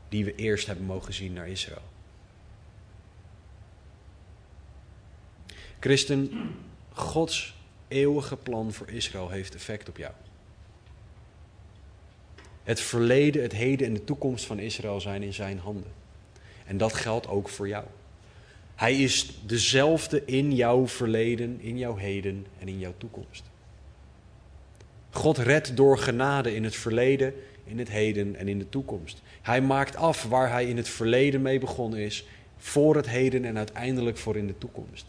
die 0.09 0.25
we 0.25 0.35
eerst 0.35 0.67
hebben 0.67 0.85
mogen 0.85 1.13
zien 1.13 1.33
naar 1.33 1.47
Israël. 1.47 1.81
Christen, 5.79 6.31
Gods 6.91 7.55
eeuwige 7.87 8.35
plan 8.35 8.73
voor 8.73 8.89
Israël 8.89 9.29
heeft 9.29 9.55
effect 9.55 9.89
op 9.89 9.97
jou. 9.97 10.13
Het 12.70 12.82
verleden, 12.82 13.41
het 13.41 13.51
heden 13.51 13.88
en 13.88 13.93
de 13.93 14.03
toekomst 14.03 14.45
van 14.45 14.59
Israël 14.59 15.01
zijn 15.01 15.24
in 15.24 15.34
zijn 15.34 15.59
handen. 15.59 15.91
En 16.65 16.78
dat 16.78 16.93
geldt 16.93 17.28
ook 17.28 17.49
voor 17.49 17.67
jou. 17.67 17.86
Hij 18.76 18.95
is 18.97 19.39
dezelfde 19.45 20.26
in 20.26 20.55
jouw 20.55 20.88
verleden, 20.88 21.61
in 21.61 21.78
jouw 21.78 21.95
heden 21.95 22.45
en 22.59 22.67
in 22.67 22.80
jouw 22.80 22.93
toekomst. 22.97 23.43
God 25.09 25.38
redt 25.38 25.78
door 25.78 25.97
genade 25.97 26.55
in 26.55 26.63
het 26.63 26.76
verleden, 26.76 27.34
in 27.63 27.80
het 27.80 27.89
heden 27.89 28.36
en 28.36 28.47
in 28.47 28.59
de 28.59 28.70
toekomst. 28.70 29.22
Hij 29.41 29.61
maakt 29.61 29.95
af 29.95 30.24
waar 30.24 30.51
hij 30.51 30.65
in 30.65 30.78
het 30.78 30.89
verleden 30.89 31.41
mee 31.41 31.59
begonnen 31.59 31.99
is, 31.99 32.26
voor 32.57 32.95
het 32.95 33.09
heden 33.09 33.45
en 33.45 33.57
uiteindelijk 33.57 34.17
voor 34.17 34.38
in 34.38 34.47
de 34.47 34.57
toekomst. 34.57 35.05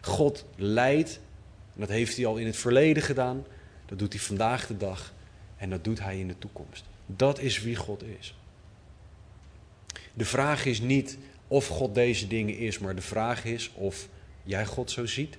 God 0.00 0.44
leidt, 0.56 1.20
en 1.74 1.80
dat 1.80 1.88
heeft 1.88 2.16
hij 2.16 2.26
al 2.26 2.36
in 2.36 2.46
het 2.46 2.56
verleden 2.56 3.02
gedaan, 3.02 3.44
dat 3.86 3.98
doet 3.98 4.12
hij 4.12 4.22
vandaag 4.22 4.66
de 4.66 4.76
dag 4.76 5.12
en 5.64 5.70
dat 5.70 5.84
doet 5.84 6.00
hij 6.00 6.18
in 6.18 6.28
de 6.28 6.38
toekomst. 6.38 6.84
Dat 7.06 7.38
is 7.38 7.62
wie 7.62 7.76
God 7.76 8.02
is. 8.02 8.34
De 10.14 10.24
vraag 10.24 10.64
is 10.64 10.80
niet 10.80 11.18
of 11.48 11.66
God 11.66 11.94
deze 11.94 12.26
dingen 12.26 12.56
is, 12.56 12.78
maar 12.78 12.94
de 12.94 13.02
vraag 13.02 13.44
is 13.44 13.70
of 13.74 14.08
jij 14.42 14.66
God 14.66 14.90
zo 14.90 15.06
ziet 15.06 15.38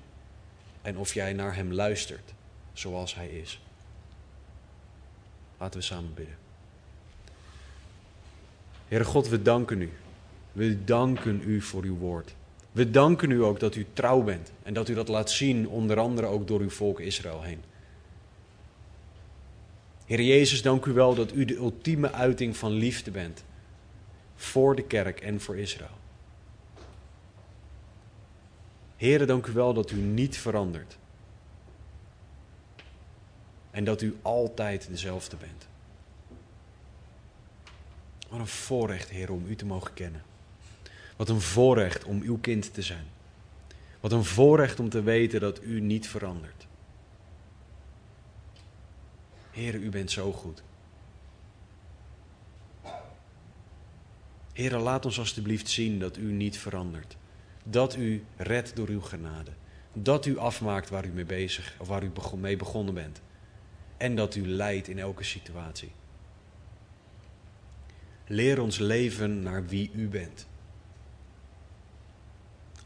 en 0.82 0.98
of 0.98 1.14
jij 1.14 1.34
naar 1.34 1.56
Hem 1.56 1.74
luistert 1.74 2.34
zoals 2.74 3.16
Hij 3.16 3.28
is. 3.28 3.62
Laten 5.58 5.80
we 5.80 5.86
samen 5.86 6.14
bidden. 6.14 6.38
Heere 8.88 9.06
God, 9.06 9.28
we 9.28 9.42
danken 9.42 9.82
u. 9.82 9.92
We 10.52 10.84
danken 10.84 11.42
u 11.46 11.62
voor 11.62 11.84
uw 11.84 11.98
woord. 11.98 12.36
We 12.72 12.92
danken 12.92 13.32
u 13.32 13.44
ook 13.44 13.60
dat 13.60 13.76
u 13.76 13.86
trouw 13.94 14.22
bent 14.22 14.52
en 14.64 14.74
dat 14.74 14.90
u 14.90 14.94
dat 14.94 15.08
laat 15.08 15.32
zien, 15.32 15.68
onder 15.68 16.00
andere 16.00 16.28
ook 16.28 16.48
door 16.48 16.60
uw 16.60 16.70
volk 16.70 17.00
Israël 17.00 17.42
heen. 17.42 17.64
Heer 20.06 20.22
Jezus, 20.22 20.62
dank 20.62 20.86
u 20.86 20.94
wel 20.94 21.16
dat 21.16 21.34
u 21.34 21.46
de 21.46 21.56
ultieme 21.56 22.12
uiting 22.12 22.58
van 22.58 22.72
liefde 22.72 23.12
bent 23.12 23.44
voor 24.36 24.76
de 24.76 24.84
kerk 24.84 25.20
en 25.22 25.42
voor 25.42 25.58
Israël. 25.58 25.98
Heere, 28.98 29.26
dank 29.26 29.46
u 29.46 29.52
wel 29.52 29.74
dat 29.74 29.92
u 29.92 29.96
niet 29.96 30.38
verandert. 30.38 30.98
En 33.72 33.84
dat 33.84 34.02
u 34.02 34.16
altijd 34.22 34.88
dezelfde 34.90 35.36
bent. 35.36 35.68
Wat 38.30 38.40
een 38.40 38.48
voorrecht, 38.48 39.10
Heer, 39.10 39.32
om 39.32 39.46
u 39.48 39.56
te 39.56 39.66
mogen 39.66 39.94
kennen. 39.94 40.24
Wat 41.16 41.30
een 41.30 41.42
voorrecht 41.42 42.04
om 42.04 42.22
uw 42.22 42.38
kind 42.38 42.74
te 42.74 42.82
zijn. 42.82 43.06
Wat 44.00 44.12
een 44.12 44.26
voorrecht 44.26 44.80
om 44.80 44.90
te 44.90 45.04
weten 45.04 45.40
dat 45.40 45.64
u 45.64 45.80
niet 45.80 46.08
verandert. 46.08 46.65
Heer, 49.56 49.76
u 49.76 49.90
bent 49.90 50.12
zo 50.12 50.32
goed. 50.32 50.64
Heer, 54.54 54.78
laat 54.78 55.06
ons 55.06 55.20
alstublieft 55.20 55.70
zien 55.70 56.00
dat 56.00 56.18
u 56.18 56.32
niet 56.32 56.58
verandert. 56.58 57.18
Dat 57.64 57.96
u 57.96 58.26
redt 58.38 58.76
door 58.76 58.88
uw 58.88 59.02
genade. 59.02 59.52
Dat 59.94 60.26
u 60.26 60.38
afmaakt 60.38 60.90
waar 60.90 61.06
u 61.06 61.10
mee 61.10 61.26
bezig 61.26 61.76
of 61.80 61.88
waar 61.88 62.04
u 62.04 62.12
mee 62.38 62.56
begonnen 62.58 62.94
bent. 62.94 63.22
En 63.98 64.16
dat 64.16 64.36
u 64.36 64.48
leidt 64.48 64.88
in 64.88 65.00
elke 65.00 65.24
situatie. 65.24 65.92
Leer 68.28 68.62
ons 68.62 68.78
leven 68.78 69.44
naar 69.44 69.66
wie 69.66 69.92
u 69.94 70.08
bent. 70.08 70.48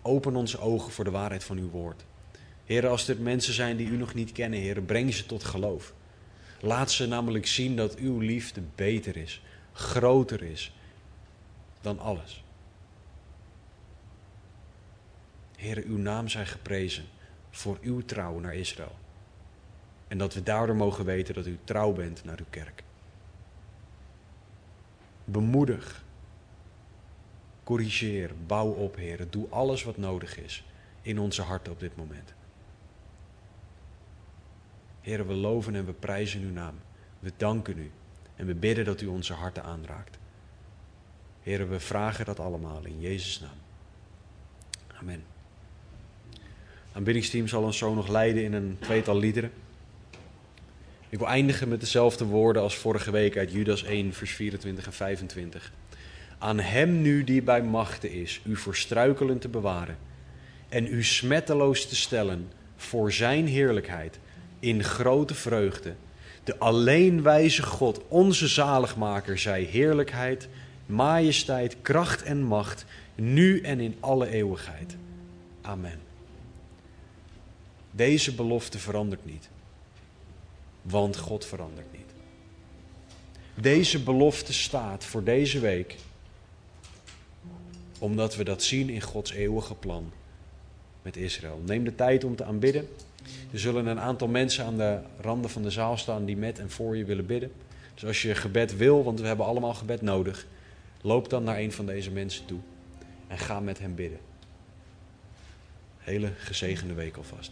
Open 0.01 0.35
onze 0.35 0.59
ogen 0.59 0.91
voor 0.91 1.03
de 1.03 1.11
waarheid 1.11 1.43
van 1.43 1.57
uw 1.57 1.69
woord. 1.69 2.05
Heer, 2.65 2.87
als 2.87 3.07
er 3.07 3.21
mensen 3.21 3.53
zijn 3.53 3.77
die 3.77 3.87
u 3.87 3.97
nog 3.97 4.13
niet 4.13 4.31
kennen, 4.31 4.59
Heer, 4.59 4.81
breng 4.81 5.13
ze 5.13 5.25
tot 5.25 5.43
geloof. 5.43 5.93
Laat 6.59 6.91
ze 6.91 7.07
namelijk 7.07 7.47
zien 7.47 7.75
dat 7.75 7.95
uw 7.95 8.19
liefde 8.19 8.61
beter 8.75 9.17
is, 9.17 9.41
groter 9.73 10.43
is 10.43 10.73
dan 11.81 11.99
alles. 11.99 12.43
Heer, 15.55 15.83
uw 15.85 15.97
naam 15.97 16.27
zij 16.27 16.45
geprezen 16.45 17.05
voor 17.49 17.77
uw 17.81 18.05
trouw 18.05 18.39
naar 18.39 18.55
Israël. 18.55 18.95
En 20.07 20.17
dat 20.17 20.33
we 20.33 20.43
daardoor 20.43 20.75
mogen 20.75 21.05
weten 21.05 21.33
dat 21.33 21.45
u 21.45 21.57
trouw 21.63 21.93
bent 21.93 22.23
naar 22.23 22.39
uw 22.39 22.45
kerk. 22.49 22.83
Bemoedig, 25.25 26.03
corrigeer, 27.63 28.31
bouw 28.47 28.69
op, 28.69 28.95
Heer. 28.95 29.29
Doe 29.29 29.47
alles 29.49 29.83
wat 29.83 29.97
nodig 29.97 30.37
is 30.37 30.63
in 31.01 31.19
onze 31.19 31.41
harten 31.41 31.71
op 31.71 31.79
dit 31.79 31.95
moment. 31.95 32.33
Heer, 35.01 35.27
we 35.27 35.33
loven 35.33 35.75
en 35.75 35.85
we 35.85 35.93
prijzen 35.93 36.41
uw 36.41 36.51
naam. 36.51 36.75
We 37.19 37.31
danken 37.37 37.77
u 37.77 37.91
en 38.35 38.45
we 38.45 38.55
bidden 38.55 38.85
dat 38.85 39.01
u 39.01 39.07
onze 39.07 39.33
harten 39.33 39.63
aanraakt. 39.63 40.17
Heer, 41.41 41.69
we 41.69 41.79
vragen 41.79 42.25
dat 42.25 42.39
allemaal 42.39 42.85
in 42.85 42.99
Jezus' 42.99 43.39
naam. 43.39 43.57
Amen. 44.99 45.23
Aanbiddingsteam 46.93 47.47
zal 47.47 47.63
ons 47.63 47.77
zo 47.77 47.93
nog 47.93 48.07
leiden 48.07 48.43
in 48.43 48.53
een 48.53 48.77
tweetal 48.79 49.17
liederen. 49.17 49.51
Ik 51.09 51.17
wil 51.17 51.27
eindigen 51.27 51.69
met 51.69 51.79
dezelfde 51.79 52.25
woorden 52.25 52.61
als 52.61 52.77
vorige 52.77 53.11
week 53.11 53.37
uit 53.37 53.51
Judas 53.51 53.83
1, 53.83 54.13
vers 54.13 54.31
24 54.31 54.85
en 54.85 54.93
25. 54.93 55.71
Aan 56.37 56.59
hem 56.59 57.01
nu 57.01 57.23
die 57.23 57.41
bij 57.41 57.63
machten 57.63 58.11
is, 58.11 58.41
u 58.45 58.55
voor 58.55 58.75
struikelen 58.75 59.39
te 59.39 59.47
bewaren 59.47 59.97
en 60.69 60.85
u 60.85 61.03
smetteloos 61.03 61.87
te 61.87 61.95
stellen 61.95 62.51
voor 62.75 63.11
zijn 63.11 63.47
heerlijkheid 63.47 64.19
in 64.59 64.83
grote 64.83 65.33
vreugde. 65.33 65.95
De 66.43 66.57
alleen 66.57 67.21
wijze 67.21 67.63
God, 67.63 68.01
onze 68.07 68.47
zaligmaker, 68.47 69.39
zij 69.39 69.61
heerlijkheid, 69.61 70.47
majesteit, 70.85 71.75
kracht 71.81 72.23
en 72.23 72.43
macht, 72.43 72.85
nu 73.15 73.61
en 73.61 73.79
in 73.79 73.95
alle 73.99 74.29
eeuwigheid. 74.29 74.95
Amen. 75.61 75.99
Deze 77.91 78.35
belofte 78.35 78.79
verandert 78.79 79.25
niet, 79.25 79.49
want 80.81 81.17
God 81.17 81.45
verandert 81.45 81.91
niet. 81.91 82.13
Deze 83.55 84.03
belofte 84.03 84.53
staat 84.53 85.03
voor 85.03 85.23
deze 85.23 85.59
week, 85.59 85.95
omdat 87.99 88.35
we 88.35 88.43
dat 88.43 88.63
zien 88.63 88.89
in 88.89 89.01
Gods 89.01 89.31
eeuwige 89.31 89.75
plan 89.75 90.11
met 91.01 91.17
Israël. 91.17 91.61
Neem 91.65 91.83
de 91.83 91.95
tijd 91.95 92.23
om 92.23 92.35
te 92.35 92.43
aanbidden. 92.43 92.87
Er 93.51 93.59
zullen 93.59 93.85
een 93.85 93.99
aantal 93.99 94.27
mensen 94.27 94.65
aan 94.65 94.77
de 94.77 94.99
randen 95.21 95.49
van 95.49 95.61
de 95.61 95.69
zaal 95.69 95.97
staan 95.97 96.25
die 96.25 96.37
met 96.37 96.59
en 96.59 96.69
voor 96.69 96.97
je 96.97 97.05
willen 97.05 97.25
bidden. 97.25 97.51
Dus 97.93 98.05
als 98.05 98.21
je 98.21 98.35
gebed 98.35 98.77
wil, 98.77 99.03
want 99.03 99.19
we 99.19 99.27
hebben 99.27 99.45
allemaal 99.45 99.73
gebed 99.73 100.01
nodig, 100.01 100.45
loop 101.01 101.29
dan 101.29 101.43
naar 101.43 101.57
een 101.57 101.71
van 101.71 101.85
deze 101.85 102.11
mensen 102.11 102.45
toe 102.45 102.59
en 103.27 103.37
ga 103.37 103.59
met 103.59 103.79
hem 103.79 103.95
bidden. 103.95 104.19
Hele 105.97 106.31
gezegende 106.37 106.93
week 106.93 107.17
alvast. 107.17 107.51